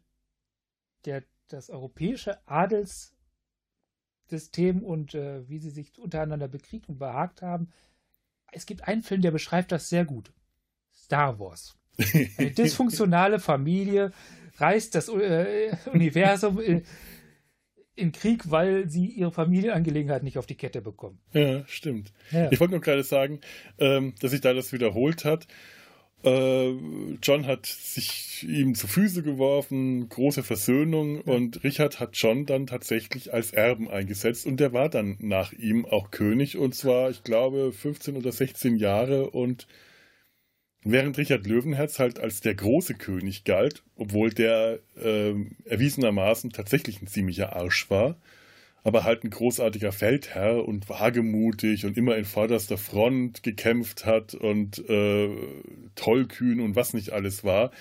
[1.04, 7.70] der, das europäische Adelssystem und äh, wie sie sich untereinander bekriegt und behagt haben.
[8.52, 10.32] Es gibt einen Film, der beschreibt das sehr gut.
[10.94, 11.76] Star Wars.
[12.38, 14.12] Eine dysfunktionale Familie
[14.56, 16.84] reißt das äh, Universum in,
[17.94, 21.18] in Krieg, weil sie ihre Familienangelegenheit nicht auf die Kette bekommen.
[21.32, 22.12] Ja, stimmt.
[22.30, 22.50] Ja.
[22.50, 23.40] Ich wollte nur gerade sagen,
[23.78, 25.46] ähm, dass sich da das wiederholt hat.
[26.26, 26.72] Äh,
[27.22, 31.20] John hat sich ihm zu Füße geworfen, große Versöhnung.
[31.20, 34.44] Und Richard hat John dann tatsächlich als Erben eingesetzt.
[34.44, 36.58] Und der war dann nach ihm auch König.
[36.58, 39.30] Und zwar, ich glaube, 15 oder 16 Jahre.
[39.30, 39.68] Und
[40.82, 45.32] während Richard Löwenherz halt als der große König galt, obwohl der äh,
[45.64, 48.16] erwiesenermaßen tatsächlich ein ziemlicher Arsch war,
[48.86, 54.78] aber halt ein großartiger Feldherr und wagemutig und immer in vorderster Front gekämpft hat und
[54.88, 55.28] äh,
[55.96, 57.72] tollkühn und was nicht alles war,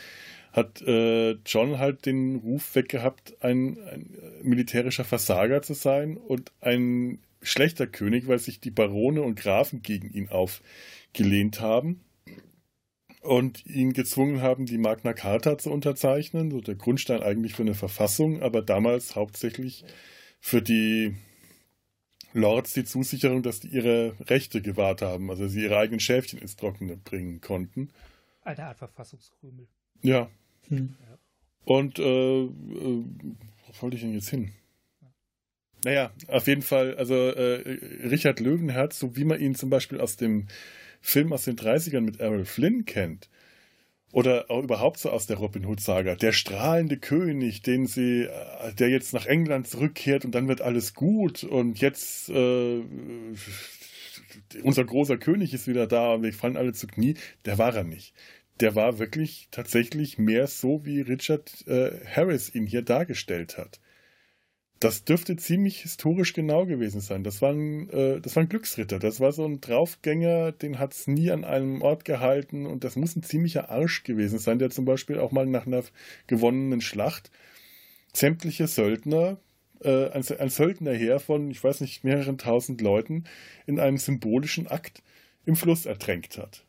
[0.51, 7.20] hat äh, John halt den Ruf weggehabt, ein, ein militärischer Versager zu sein und ein
[7.43, 12.01] schlechter König, weil sich die Barone und Grafen gegen ihn aufgelehnt haben
[13.22, 17.76] und ihn gezwungen haben, die Magna Carta zu unterzeichnen, so der Grundstein eigentlich für eine
[17.76, 19.86] Verfassung, aber damals hauptsächlich
[20.46, 21.16] für die
[22.34, 26.56] Lords die Zusicherung, dass die ihre Rechte gewahrt haben, also sie ihre eigenen Schäfchen ins
[26.56, 27.89] Trockene bringen konnten.
[28.43, 29.68] Eine Art Verfassungskrümel.
[30.04, 30.30] Ja.
[30.68, 30.93] Hm.
[31.02, 31.18] ja.
[31.64, 34.52] Und äh, äh, wo wollte ich denn jetzt hin?
[35.84, 40.16] Naja, auf jeden Fall, also äh, Richard Löwenherz, so wie man ihn zum Beispiel aus
[40.16, 40.46] dem
[41.02, 43.30] Film aus den 30ern mit Errol Flynn kennt,
[44.16, 46.16] oder auch überhaupt so aus der Robin Hood-Saga.
[46.16, 50.93] Der strahlende König, den sie, äh, der jetzt nach England zurückkehrt und dann wird alles
[50.93, 52.82] gut und jetzt äh,
[54.63, 57.16] unser großer König ist wieder da und wir fallen alle zu Knie.
[57.43, 58.13] Der war er nicht.
[58.61, 63.82] Der war wirklich tatsächlich mehr so, wie Richard äh, Harris ihn hier dargestellt hat.
[64.80, 67.23] Das dürfte ziemlich historisch genau gewesen sein.
[67.23, 68.99] Das war ein, äh, das war ein Glücksritter.
[68.99, 72.65] Das war so ein Draufgänger, den hat es nie an einem Ort gehalten.
[72.65, 75.84] Und das muss ein ziemlicher Arsch gewesen sein, der zum Beispiel auch mal nach einer
[76.28, 77.32] gewonnenen Schlacht
[78.13, 79.38] sämtliche Söldner,
[79.82, 83.26] äh, ein, ein Söldnerheer von, ich weiß nicht, mehreren tausend Leuten
[83.65, 85.01] in einem symbolischen Akt
[85.45, 86.65] im Fluss ertränkt hat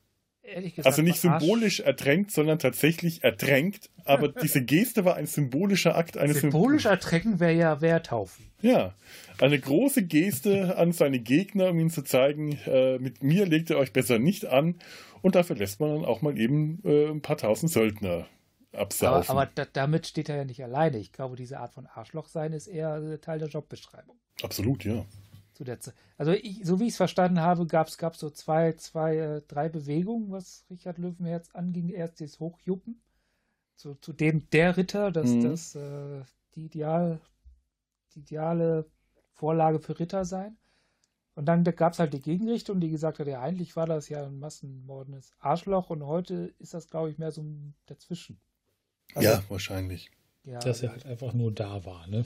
[0.46, 3.90] gesagt, also nicht symbolisch ertränkt, sondern tatsächlich ertränkt.
[4.04, 8.46] Aber diese Geste war ein symbolischer Akt eines Symbolisch ertränken wäre ja Werthaufen.
[8.62, 8.94] Ja,
[9.40, 13.76] eine große Geste an seine Gegner, um ihnen zu zeigen, äh, mit mir legt ihr
[13.76, 14.76] euch besser nicht an.
[15.22, 18.26] Und dafür lässt man dann auch mal eben äh, ein paar tausend Söldner
[18.72, 19.30] absaufen.
[19.30, 20.98] Aber, aber da, damit steht er ja nicht alleine.
[20.98, 24.16] Ich glaube, diese Art von Arschloch sein ist eher Teil der Jobbeschreibung.
[24.42, 25.04] Absolut, ja
[25.56, 25.94] zu der Zeit.
[26.18, 29.68] Also ich, so wie ich es verstanden habe, gab es so zwei, zwei, äh, drei
[29.68, 31.88] Bewegungen, was Richard Löwenherz anging.
[31.88, 33.00] Erst das Hochjuppen,
[33.74, 35.42] zu, zu dem der Ritter, dass mhm.
[35.42, 36.22] das äh,
[36.54, 37.20] die, Ideal,
[38.14, 38.86] die ideale
[39.32, 40.56] Vorlage für Ritter sein.
[41.34, 44.24] Und dann gab es halt die Gegenrichtung, die gesagt hat, ja, eigentlich war das ja
[44.24, 48.40] ein massenmordendes Arschloch und heute ist das, glaube ich, mehr so ein dazwischen.
[49.14, 50.10] Also, ja, wahrscheinlich.
[50.46, 52.24] Ja, dass er halt einfach nur da war, ne?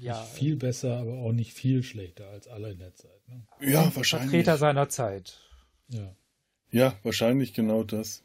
[0.00, 0.20] Ja.
[0.20, 3.28] Nicht viel besser, aber auch nicht viel schlechter als alle in der Zeit.
[3.28, 3.44] Ne?
[3.60, 4.30] Ja, wahrscheinlich.
[4.30, 5.40] Vertreter seiner Zeit.
[5.88, 6.16] Ja.
[6.70, 8.22] Ja, wahrscheinlich genau das.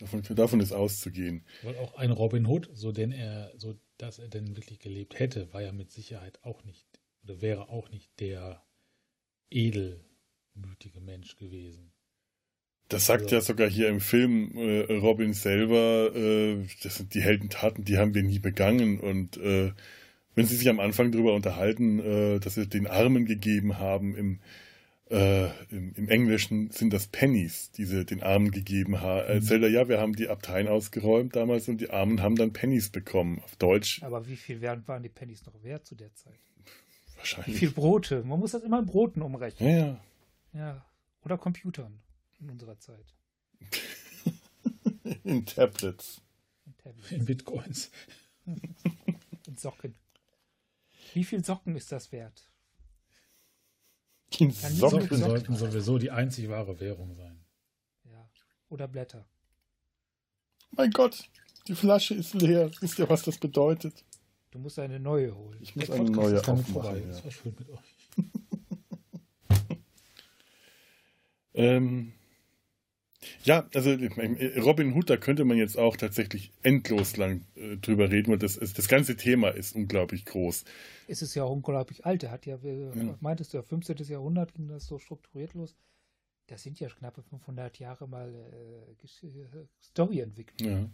[0.00, 1.44] Davon, davon ist auszugehen.
[1.62, 5.52] Weil auch ein Robin Hood, so denn er, so dass er denn wirklich gelebt hätte,
[5.52, 6.86] war ja mit Sicherheit auch nicht,
[7.22, 8.64] oder wäre auch nicht der
[9.50, 11.92] edelmütige Mensch gewesen.
[12.88, 17.22] Das sagt also, ja sogar hier im Film äh, Robin selber, äh, das sind die
[17.22, 19.00] Heldentaten, die haben wir nie begangen.
[19.00, 19.72] Und äh,
[20.34, 24.40] wenn sie sich am Anfang darüber unterhalten, äh, dass sie den Armen gegeben haben, im,
[25.10, 29.28] äh, im, im, Englischen sind das Pennies, die sie den Armen gegeben haben.
[29.28, 29.34] Mhm.
[29.34, 32.90] Erzählt er, ja, wir haben die Abteien ausgeräumt damals und die Armen haben dann Pennies
[32.90, 34.02] bekommen, auf Deutsch.
[34.02, 36.38] Aber wie viel waren die Pennies noch wert zu der Zeit?
[37.16, 37.54] Wahrscheinlich.
[37.54, 38.24] Wie viel Brote?
[38.24, 39.70] Man muss das immer in Broten umrechnen.
[39.70, 40.00] Ja, ja.
[40.52, 40.86] Ja.
[41.24, 42.00] Oder Computern
[42.44, 43.14] in unserer Zeit.
[45.24, 46.20] in Tablets.
[46.66, 47.10] In, Tablets.
[47.12, 47.90] in Bitcoins.
[48.46, 49.94] in Socken.
[51.14, 52.50] Wie viel Socken ist das wert?
[54.38, 57.44] In Socken, Socken sollten sowieso die einzig wahre Währung sein.
[58.04, 58.28] Ja.
[58.68, 59.26] Oder Blätter.
[60.72, 61.30] Mein Gott,
[61.68, 62.70] die Flasche ist leer.
[62.80, 64.04] Wisst ihr, was das bedeutet?
[64.50, 65.58] Du musst eine neue holen.
[65.62, 67.00] Ich muss eine neue aufmachen.
[67.00, 67.06] Ja.
[67.06, 67.94] Das war schön mit euch.
[71.54, 72.12] ähm,
[73.44, 73.96] ja, also
[74.60, 78.58] Robin Hood, da könnte man jetzt auch tatsächlich endlos lang äh, drüber reden, weil das,
[78.58, 80.64] das ganze Thema ist unglaublich groß.
[81.08, 82.22] Es ist ja auch unglaublich alt.
[82.22, 83.16] Er hat ja, ja.
[83.20, 83.96] meintest du, ja, 15.
[84.08, 85.76] Jahrhundert ging das so strukturiert los
[86.46, 90.60] das sind ja knappe 500 Jahre mal äh, Story entwickelt.
[90.60, 90.88] Ja.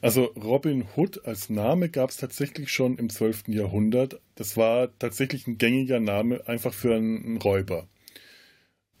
[0.00, 3.48] Also Robin Hood als Name gab es tatsächlich schon im 12.
[3.48, 4.20] Jahrhundert.
[4.36, 7.88] Das war tatsächlich ein gängiger Name einfach für einen Räuber.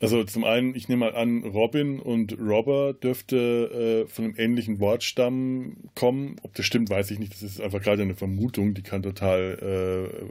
[0.02, 4.80] Also zum einen, ich nehme mal an, Robin und Robber dürfte äh, von einem ähnlichen
[4.80, 6.36] Wortstamm kommen.
[6.42, 7.32] Ob das stimmt, weiß ich nicht.
[7.32, 10.24] Das ist einfach gerade eine Vermutung, die kann total äh,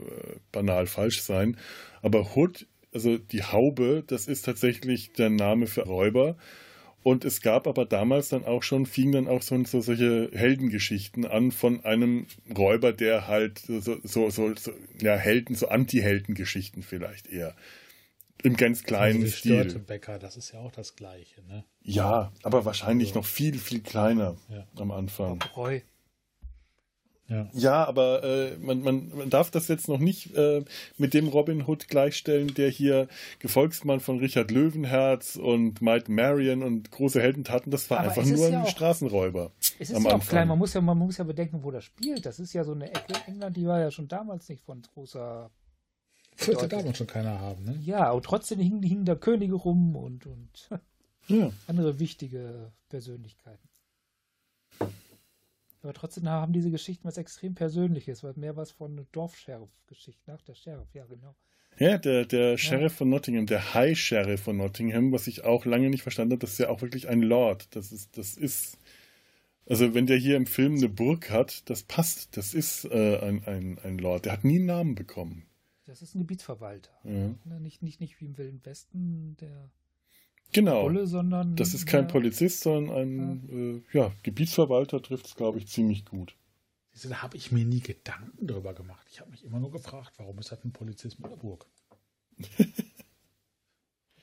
[0.52, 1.56] banal falsch sein.
[2.02, 6.36] Aber Hood also die Haube, das ist tatsächlich der Name für Räuber.
[7.02, 11.26] Und es gab aber damals dann auch schon, fingen dann auch so, so solche Heldengeschichten
[11.26, 17.26] an von einem Räuber, der halt so, so, so, so ja, Helden, so Anti-Helden-Geschichten vielleicht
[17.26, 17.56] eher.
[18.42, 19.78] Im ganz kleinen also Stil.
[19.86, 21.64] Bäcker, das ist ja auch das Gleiche, ne?
[21.82, 24.66] Ja, aber wahrscheinlich also, noch viel, viel kleiner ja.
[24.76, 25.38] am Anfang.
[25.38, 25.80] Bräu.
[27.32, 30.64] Ja, ja aber äh, man, man, man darf das jetzt noch nicht äh,
[30.98, 33.08] mit dem Robin Hood gleichstellen, der hier
[33.38, 38.46] Gefolgsmann von Richard Löwenherz und Mike Marion und große Heldentaten, das war aber einfach nur
[38.46, 39.52] ein ja auch, Straßenräuber.
[39.60, 40.12] Es ist ja Anfang.
[40.12, 42.26] auch klein, man muss ja, man muss ja bedenken, wo das spielt.
[42.26, 44.82] Das ist ja so eine Ecke in England, die war ja schon damals nicht von
[44.82, 45.50] großer
[46.38, 47.78] wollte damals schon keiner haben, ne?
[47.82, 50.68] Ja, und trotzdem hingen, hingen da Könige rum und, und
[51.28, 51.52] ja.
[51.66, 53.68] andere wichtige Persönlichkeiten.
[55.82, 60.30] Aber trotzdem haben diese Geschichten was extrem Persönliches, weil mehr was von Dorfsheriff-Geschichten.
[60.30, 61.34] Ach, der Sheriff, ja, genau.
[61.78, 62.58] Ja, der, der ja.
[62.58, 66.40] Sheriff von Nottingham, der High Sheriff von Nottingham, was ich auch lange nicht verstanden habe,
[66.40, 67.74] das ist ja auch wirklich ein Lord.
[67.74, 68.78] Das ist, das ist,
[69.66, 72.36] also wenn der hier im Film eine Burg hat, das passt.
[72.36, 74.26] Das ist äh, ein, ein, ein Lord.
[74.26, 75.46] Der hat nie einen Namen bekommen.
[75.84, 76.92] Das ist ein Gebietsverwalter.
[77.04, 77.58] Ja.
[77.58, 79.70] Nicht, nicht, nicht wie im Wilden Westen, der
[80.52, 80.82] Genau.
[80.82, 81.56] Rolle, sondern.
[81.56, 83.98] Das ist kein Polizist, sondern ein ja.
[83.98, 86.36] Äh, ja Gebietsverwalter trifft es, glaube ich, ziemlich gut.
[87.04, 89.06] Da habe ich mir nie Gedanken darüber gemacht.
[89.10, 91.66] Ich habe mich immer nur gefragt, warum ist das ein Polizist mit einer Burg?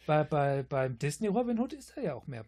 [0.06, 2.46] bei, bei, beim Disney Robin Hood ist er ja auch mehr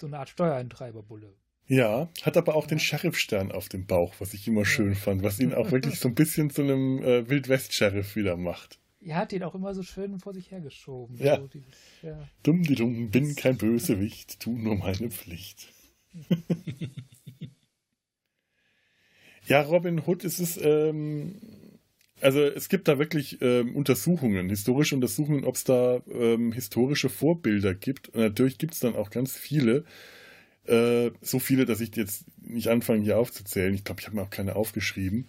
[0.00, 1.32] so eine Art Steuereintreiberbulle.
[1.68, 5.40] Ja, hat aber auch den Sheriff-Stern auf dem Bauch, was ich immer schön fand, was
[5.40, 8.78] ihn auch wirklich so ein bisschen zu einem äh, Wildwest-Sheriff wieder macht.
[9.00, 11.16] Er hat ihn auch immer so schön vor sich hergeschoben.
[11.16, 11.40] Ja.
[11.40, 12.28] So dieses, ja.
[12.42, 15.72] Dumm die dumm, bin kein Bösewicht, tu nur meine Pflicht.
[19.46, 21.40] ja, Robin Hood ist es, ähm,
[22.20, 27.74] also es gibt da wirklich ähm, Untersuchungen, historische Untersuchungen, ob es da ähm, historische Vorbilder
[27.74, 28.08] gibt.
[28.10, 29.84] Und natürlich gibt es dann auch ganz viele.
[30.68, 33.74] Äh, so viele, dass ich jetzt nicht anfange hier aufzuzählen.
[33.74, 35.26] Ich glaube, ich habe mir auch keine aufgeschrieben.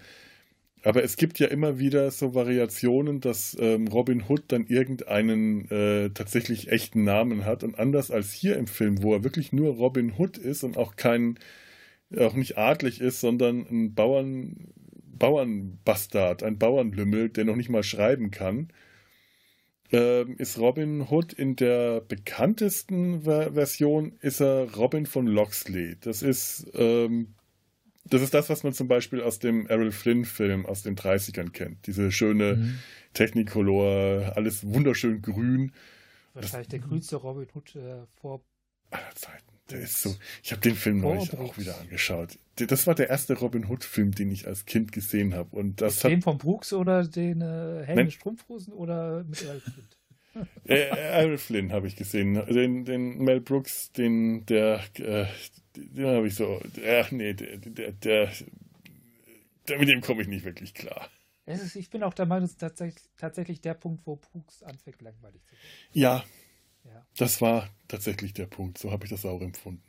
[0.83, 6.11] Aber es gibt ja immer wieder so Variationen, dass ähm, Robin Hood dann irgendeinen äh,
[6.11, 7.63] tatsächlich echten Namen hat.
[7.63, 10.95] Und anders als hier im Film, wo er wirklich nur Robin Hood ist und auch
[10.95, 11.39] kein,
[12.17, 14.67] auch nicht adlig ist, sondern ein Bauern,
[15.17, 18.69] Bauernbastard, ein Bauernlümmel, der noch nicht mal schreiben kann,
[19.89, 25.95] ist Robin Hood in der bekanntesten Ver Version ist er Robin von Loxley.
[26.01, 27.35] Das ist ähm,
[28.09, 31.87] Das ist das, was man zum Beispiel aus dem Errol Flynn-Film aus den 30ern kennt.
[31.87, 32.79] Diese schöne mhm.
[33.13, 35.73] Technicolor, alles wunderschön grün.
[36.33, 38.41] Wahrscheinlich das, der grünste Robin Hood äh, vor
[38.91, 39.56] aller Zeiten.
[39.69, 40.15] Der ist so.
[40.43, 42.37] Ich habe den Film neulich auch wieder angeschaut.
[42.55, 45.55] Das war der erste Robin Hood-Film, den ich als Kind gesehen habe.
[45.55, 50.47] Und das den von Brooks oder den äh, Helden Strumpfhosen oder mit Errol Flynn?
[50.65, 52.33] äh, Errol Flynn habe ich gesehen.
[52.33, 55.25] Den, den Mel Brooks, den, der, äh,
[55.75, 56.61] den habe ich so.
[56.81, 58.31] Äh, nee, der, der, der,
[59.67, 61.09] der mit dem komme ich nicht wirklich klar.
[61.45, 65.01] Ist, ich bin auch der Meinung, das ist tatsächlich, tatsächlich der Punkt, wo Brooks anfängt,
[65.01, 65.61] langweilig zu werden.
[65.93, 66.23] Ja,
[67.17, 68.77] das war tatsächlich der Punkt.
[68.77, 69.83] So habe ich das auch empfunden.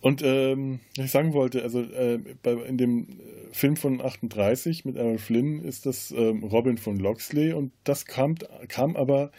[0.00, 4.96] Und ähm, ich sagen wollte, also äh, bei, in dem äh, Film von 38 mit
[4.96, 8.36] Errol Flynn ist das ähm, Robin von Loxley und das kam,
[8.68, 9.30] kam aber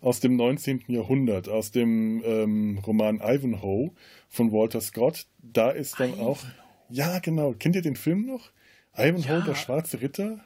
[0.00, 0.84] aus dem 19.
[0.88, 3.92] Jahrhundert, aus dem ähm, Roman Ivanhoe
[4.28, 5.26] von Walter Scott.
[5.38, 6.30] Da ist dann Ivanhoe.
[6.30, 6.44] auch.
[6.88, 7.52] Ja, genau.
[7.52, 8.50] Kennt ihr den Film noch?
[8.94, 9.44] Ivanhoe, ja.
[9.44, 10.40] der schwarze Ritter?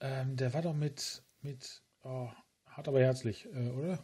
[0.00, 2.28] Ähm, der war doch mit, mit oh,
[2.66, 3.98] hart aber herzlich, äh, oder?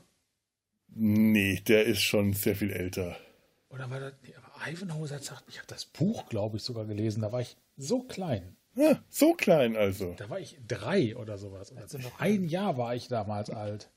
[0.95, 3.17] Nee, der ist schon sehr viel älter.
[3.71, 7.23] Oder war das, nee, aber Ivanhoe sagt, ich habe das Buch, glaube ich, sogar gelesen,
[7.23, 8.57] da war ich so klein.
[8.75, 10.15] Ja, so klein also.
[10.17, 11.75] Da war ich drei oder sowas.
[11.77, 13.91] Also noch ein Jahr war ich damals alt.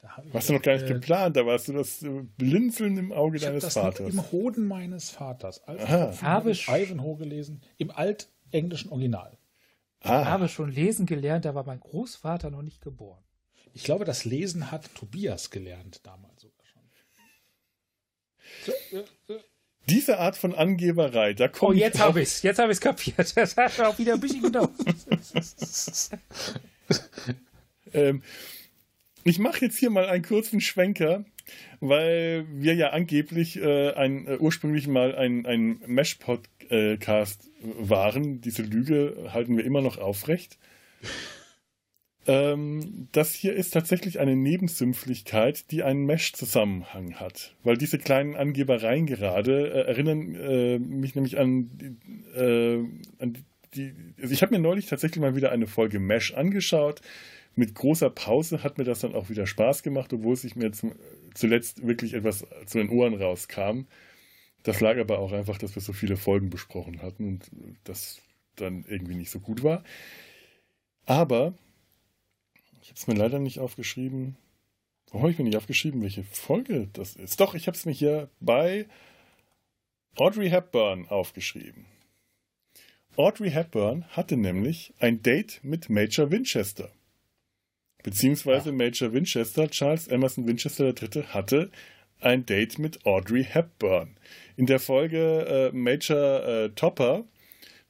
[0.00, 2.04] Da warst du noch gar nicht äh, geplant, da warst du das
[2.36, 4.12] Blinzeln im Auge ich deines das Vaters.
[4.12, 5.62] Im Hoden meines Vaters.
[5.62, 9.38] Als ich habe Ivanhoe gelesen, im altenglischen Original.
[10.00, 10.24] Ich ah.
[10.24, 13.22] habe schon lesen gelernt, da war mein Großvater noch nicht geboren.
[13.74, 16.82] Ich glaube, das Lesen hat Tobias gelernt damals sogar schon.
[19.88, 21.76] Diese Art von Angeberei, da kommt.
[21.76, 23.16] Oh, jetzt habe ich es, jetzt habe ich es kapiert.
[23.34, 24.70] Das hat auch wieder ein bisschen gedauert.
[27.92, 28.22] ähm,
[29.24, 31.24] ich mache jetzt hier mal einen kurzen Schwenker,
[31.80, 38.40] weil wir ja angeblich äh, ein, äh, ursprünglich mal ein, ein Mesh-Podcast waren.
[38.40, 40.58] Diese Lüge halten wir immer noch aufrecht.
[42.26, 47.54] Ähm, das hier ist tatsächlich eine Nebensümpflichkeit, die einen Mesh-Zusammenhang hat.
[47.64, 51.98] Weil diese kleinen Angebereien gerade äh, erinnern äh, mich nämlich an,
[52.34, 52.78] äh,
[53.18, 53.44] an
[53.74, 53.92] die.
[54.20, 57.00] Also ich habe mir neulich tatsächlich mal wieder eine Folge Mesh angeschaut.
[57.54, 60.72] Mit großer Pause hat mir das dann auch wieder Spaß gemacht, obwohl es sich mir
[60.72, 60.92] zum,
[61.34, 63.86] zuletzt wirklich etwas zu den Ohren rauskam.
[64.62, 67.50] Das lag aber auch einfach, dass wir so viele Folgen besprochen hatten und
[67.84, 68.22] das
[68.56, 69.82] dann irgendwie nicht so gut war.
[71.04, 71.54] Aber
[72.82, 74.36] ich habe es mir leider nicht aufgeschrieben.
[75.06, 77.40] Warum habe ich mir nicht aufgeschrieben, welche Folge das ist?
[77.40, 78.86] Doch, ich habe es mir hier bei
[80.16, 81.86] Audrey Hepburn aufgeschrieben.
[83.16, 86.90] Audrey Hepburn hatte nämlich ein Date mit Major Winchester.
[88.02, 88.74] Beziehungsweise ja.
[88.74, 91.70] Major Winchester, Charles Emerson Winchester III., hatte
[92.20, 94.16] ein Date mit Audrey Hepburn.
[94.56, 97.24] In der Folge äh, Major äh, Topper,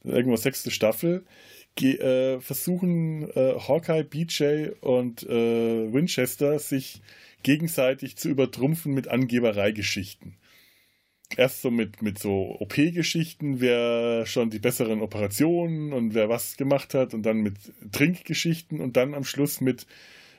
[0.03, 1.25] irgendwo sechste Staffel,
[1.81, 7.03] äh, versuchen äh, Hawkeye, BJ und äh, Winchester sich
[7.43, 10.37] gegenseitig zu übertrumpfen mit Angebereigeschichten.
[11.37, 16.93] Erst so mit, mit so OP-Geschichten, wer schon die besseren Operationen und wer was gemacht
[16.93, 17.57] hat und dann mit
[17.91, 19.87] Trinkgeschichten und dann am Schluss mit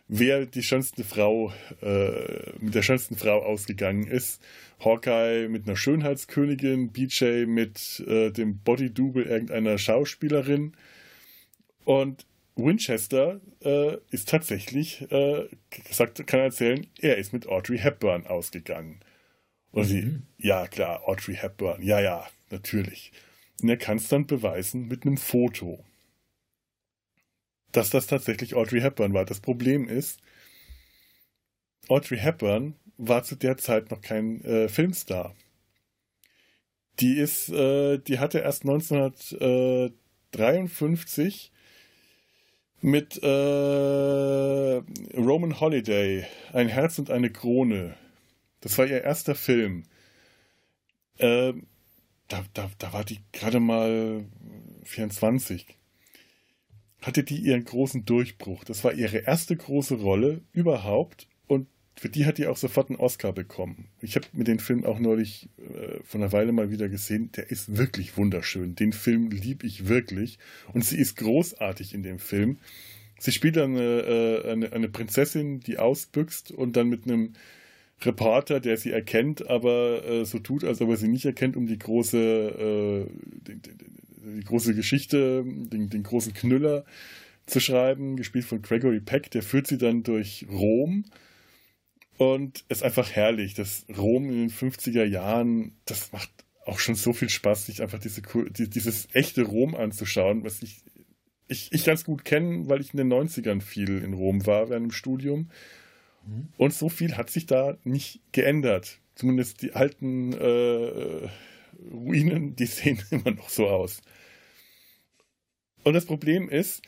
[0.07, 4.41] wer die schönste Frau, äh, mit der schönsten Frau ausgegangen ist.
[4.83, 10.73] Hawkeye mit einer Schönheitskönigin, BJ mit äh, dem Body-Double irgendeiner Schauspielerin
[11.85, 12.25] und
[12.55, 15.47] Winchester äh, ist tatsächlich, äh,
[15.89, 18.99] sagt, kann erzählen, er ist mit Audrey Hepburn ausgegangen.
[19.71, 19.87] Und mhm.
[19.87, 23.11] sie, ja klar, Audrey Hepburn, ja, ja, natürlich.
[23.61, 25.83] Und er kann es dann beweisen mit einem Foto,
[27.71, 29.25] dass das tatsächlich Audrey Hepburn war.
[29.25, 30.19] Das Problem ist,
[31.87, 35.35] Audrey Hepburn war zu der Zeit noch kein äh, Filmstar.
[36.99, 41.52] Die ist, äh, die hatte erst 1953
[42.83, 44.81] mit äh,
[45.17, 47.95] Roman Holiday, Ein Herz und eine Krone.
[48.59, 49.83] Das war ihr erster Film.
[51.17, 51.53] Äh,
[52.27, 54.25] da, da, da war die gerade mal
[54.83, 55.77] 24.
[57.01, 58.65] Hatte die ihren großen Durchbruch.
[58.65, 61.29] Das war ihre erste große Rolle überhaupt
[61.95, 63.87] für die hat die auch sofort einen Oscar bekommen.
[64.01, 67.31] Ich habe mir den Film auch neulich äh, von einer Weile mal wieder gesehen.
[67.33, 68.75] Der ist wirklich wunderschön.
[68.75, 70.39] Den Film liebe ich wirklich.
[70.73, 72.57] Und sie ist großartig in dem Film.
[73.19, 77.33] Sie spielt eine, äh, eine, eine Prinzessin, die ausbüchst und dann mit einem
[78.01, 81.67] Reporter, der sie erkennt, aber äh, so tut, als ob er sie nicht erkennt, um
[81.67, 83.05] die große, äh,
[83.47, 83.71] die, die,
[84.39, 86.85] die, große Geschichte, den, den großen Knüller
[87.45, 89.31] zu schreiben, gespielt von Gregory Peck.
[89.31, 91.05] Der führt sie dann durch Rom
[92.17, 93.53] und es ist einfach herrlich.
[93.53, 96.29] Das Rom in den 50er Jahren, das macht
[96.65, 100.83] auch schon so viel Spaß, sich einfach diese, dieses echte Rom anzuschauen, was ich,
[101.47, 104.87] ich, ich ganz gut kenne, weil ich in den 90ern viel in Rom war während
[104.87, 105.49] dem Studium.
[106.25, 106.49] Mhm.
[106.57, 108.99] Und so viel hat sich da nicht geändert.
[109.15, 111.29] Zumindest die alten äh,
[111.91, 114.01] Ruinen, die sehen immer noch so aus.
[115.83, 116.81] Und das Problem ist,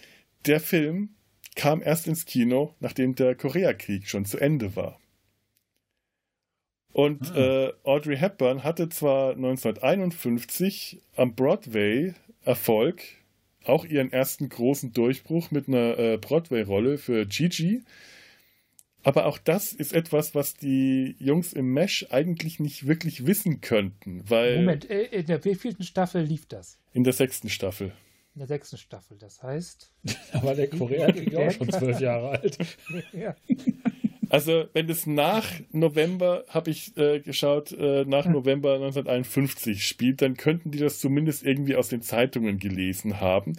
[0.45, 1.09] der Film
[1.55, 4.99] kam erst ins Kino, nachdem der Koreakrieg schon zu Ende war.
[6.95, 7.65] Und ah.
[7.65, 12.13] äh, Audrey Hepburn hatte zwar 1951 am Broadway
[12.45, 13.01] Erfolg,
[13.65, 17.83] auch ihren ersten großen Durchbruch mit einer äh, Broadway-Rolle für Gigi.
[19.03, 24.23] Aber auch das ist etwas, was die Jungs im Mesh eigentlich nicht wirklich wissen könnten,
[24.29, 24.59] weil.
[24.59, 26.79] Moment, äh, in der wievielten Staffel lief das?
[26.93, 27.91] In der sechsten Staffel.
[28.35, 29.91] In der sechsten Staffel, das heißt.
[30.31, 32.57] da war der Koreakrieg auch schon zwölf Jahre alt.
[33.11, 33.35] ja.
[34.29, 40.37] Also, wenn es nach November, habe ich äh, geschaut, äh, nach November 1951 spielt, dann
[40.37, 43.57] könnten die das zumindest irgendwie aus den Zeitungen gelesen haben,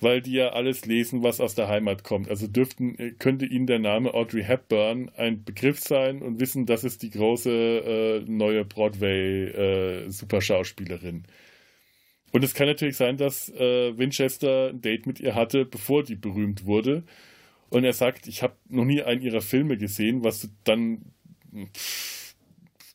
[0.00, 2.28] weil die ja alles lesen, was aus der Heimat kommt.
[2.28, 6.84] Also dürften, äh, könnte ihnen der Name Audrey Hepburn ein Begriff sein und wissen, das
[6.84, 11.16] ist die große äh, neue Broadway-Superschauspielerin.
[11.16, 11.22] Äh,
[12.32, 16.16] und es kann natürlich sein, dass äh, Winchester ein Date mit ihr hatte, bevor die
[16.16, 17.04] berühmt wurde
[17.74, 21.12] und er sagt, ich habe noch nie einen ihrer Filme gesehen, was dann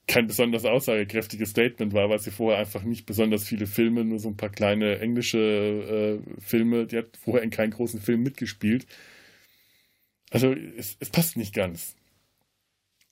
[0.07, 4.29] kein besonders aussagekräftiges Statement war, weil sie vorher einfach nicht besonders viele Filme, nur so
[4.29, 8.87] ein paar kleine englische äh, Filme, die hat vorher in keinen großen Film mitgespielt.
[10.31, 11.97] Also es, es passt nicht ganz.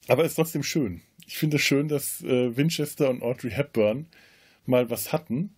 [0.07, 1.01] Aber es ist trotzdem schön.
[1.25, 4.07] Ich finde es schön, dass äh, Winchester und Audrey Hepburn
[4.65, 5.56] mal was hatten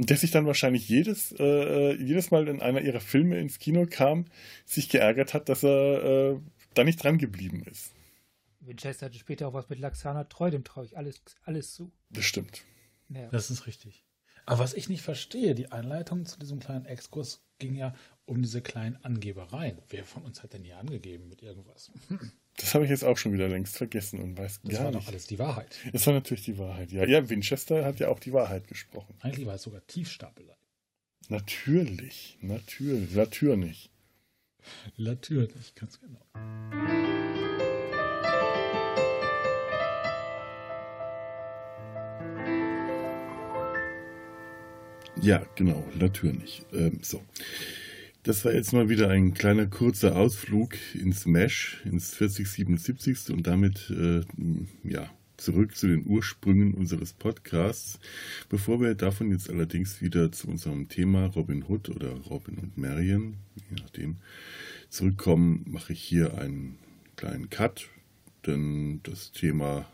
[0.00, 3.58] und der sich dann wahrscheinlich jedes, äh, äh, jedes Mal in einer ihrer Filme ins
[3.58, 4.24] Kino kam,
[4.64, 6.40] sich geärgert hat, dass er äh,
[6.72, 7.92] da nicht dran geblieben ist.
[8.60, 11.92] Winchester hatte später auch was mit Laxana Treu, dem traue ich alles, alles zu.
[12.08, 12.64] Das stimmt.
[13.10, 13.28] Ja.
[13.28, 14.06] Das ist richtig.
[14.50, 17.94] Aber was ich nicht verstehe, die Einleitung zu diesem kleinen Exkurs ging ja
[18.24, 19.78] um diese kleinen Angebereien.
[19.88, 21.92] Wer von uns hat denn hier angegeben mit irgendwas?
[22.56, 25.02] Das habe ich jetzt auch schon wieder längst vergessen und weiß das gar war nicht.
[25.04, 25.76] doch alles die Wahrheit.
[25.92, 27.06] Das war natürlich die Wahrheit, ja.
[27.06, 29.14] Ja, Winchester hat ja auch die Wahrheit gesprochen.
[29.20, 30.56] Eigentlich war es sogar Tiefstapelei.
[31.28, 33.90] Natürlich, natürlich, natürlich.
[34.96, 37.29] Natürlich, ganz genau.
[45.22, 46.62] Ja, genau, natürlich.
[46.72, 47.22] Ähm, so.
[48.22, 53.30] Das war jetzt mal wieder ein kleiner kurzer Ausflug ins Mesh, ins 4077.
[53.30, 54.22] und damit äh,
[54.82, 57.98] ja, zurück zu den Ursprüngen unseres Podcasts.
[58.48, 63.36] Bevor wir davon jetzt allerdings wieder zu unserem Thema Robin Hood oder Robin und Marion,
[63.56, 64.16] je nachdem,
[64.88, 66.78] zurückkommen, mache ich hier einen
[67.16, 67.88] kleinen Cut,
[68.46, 69.86] denn das Thema,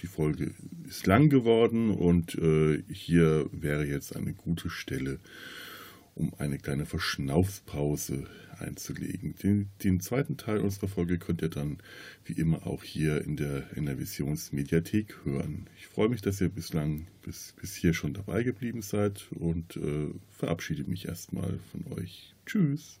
[0.00, 0.54] die Folge
[0.88, 5.18] ist lang geworden und äh, hier wäre jetzt eine gute Stelle,
[6.14, 8.26] um eine kleine Verschnaufpause
[8.58, 9.34] einzulegen.
[9.42, 11.78] Den, den, zweiten Teil unserer Folge könnt ihr dann
[12.24, 15.66] wie immer auch hier in der, in der Visionsmediathek hören.
[15.78, 20.08] Ich freue mich, dass ihr bislang bis, bis hier schon dabei geblieben seid und äh,
[20.30, 22.34] verabschiede mich erstmal von euch.
[22.46, 23.00] Tschüss.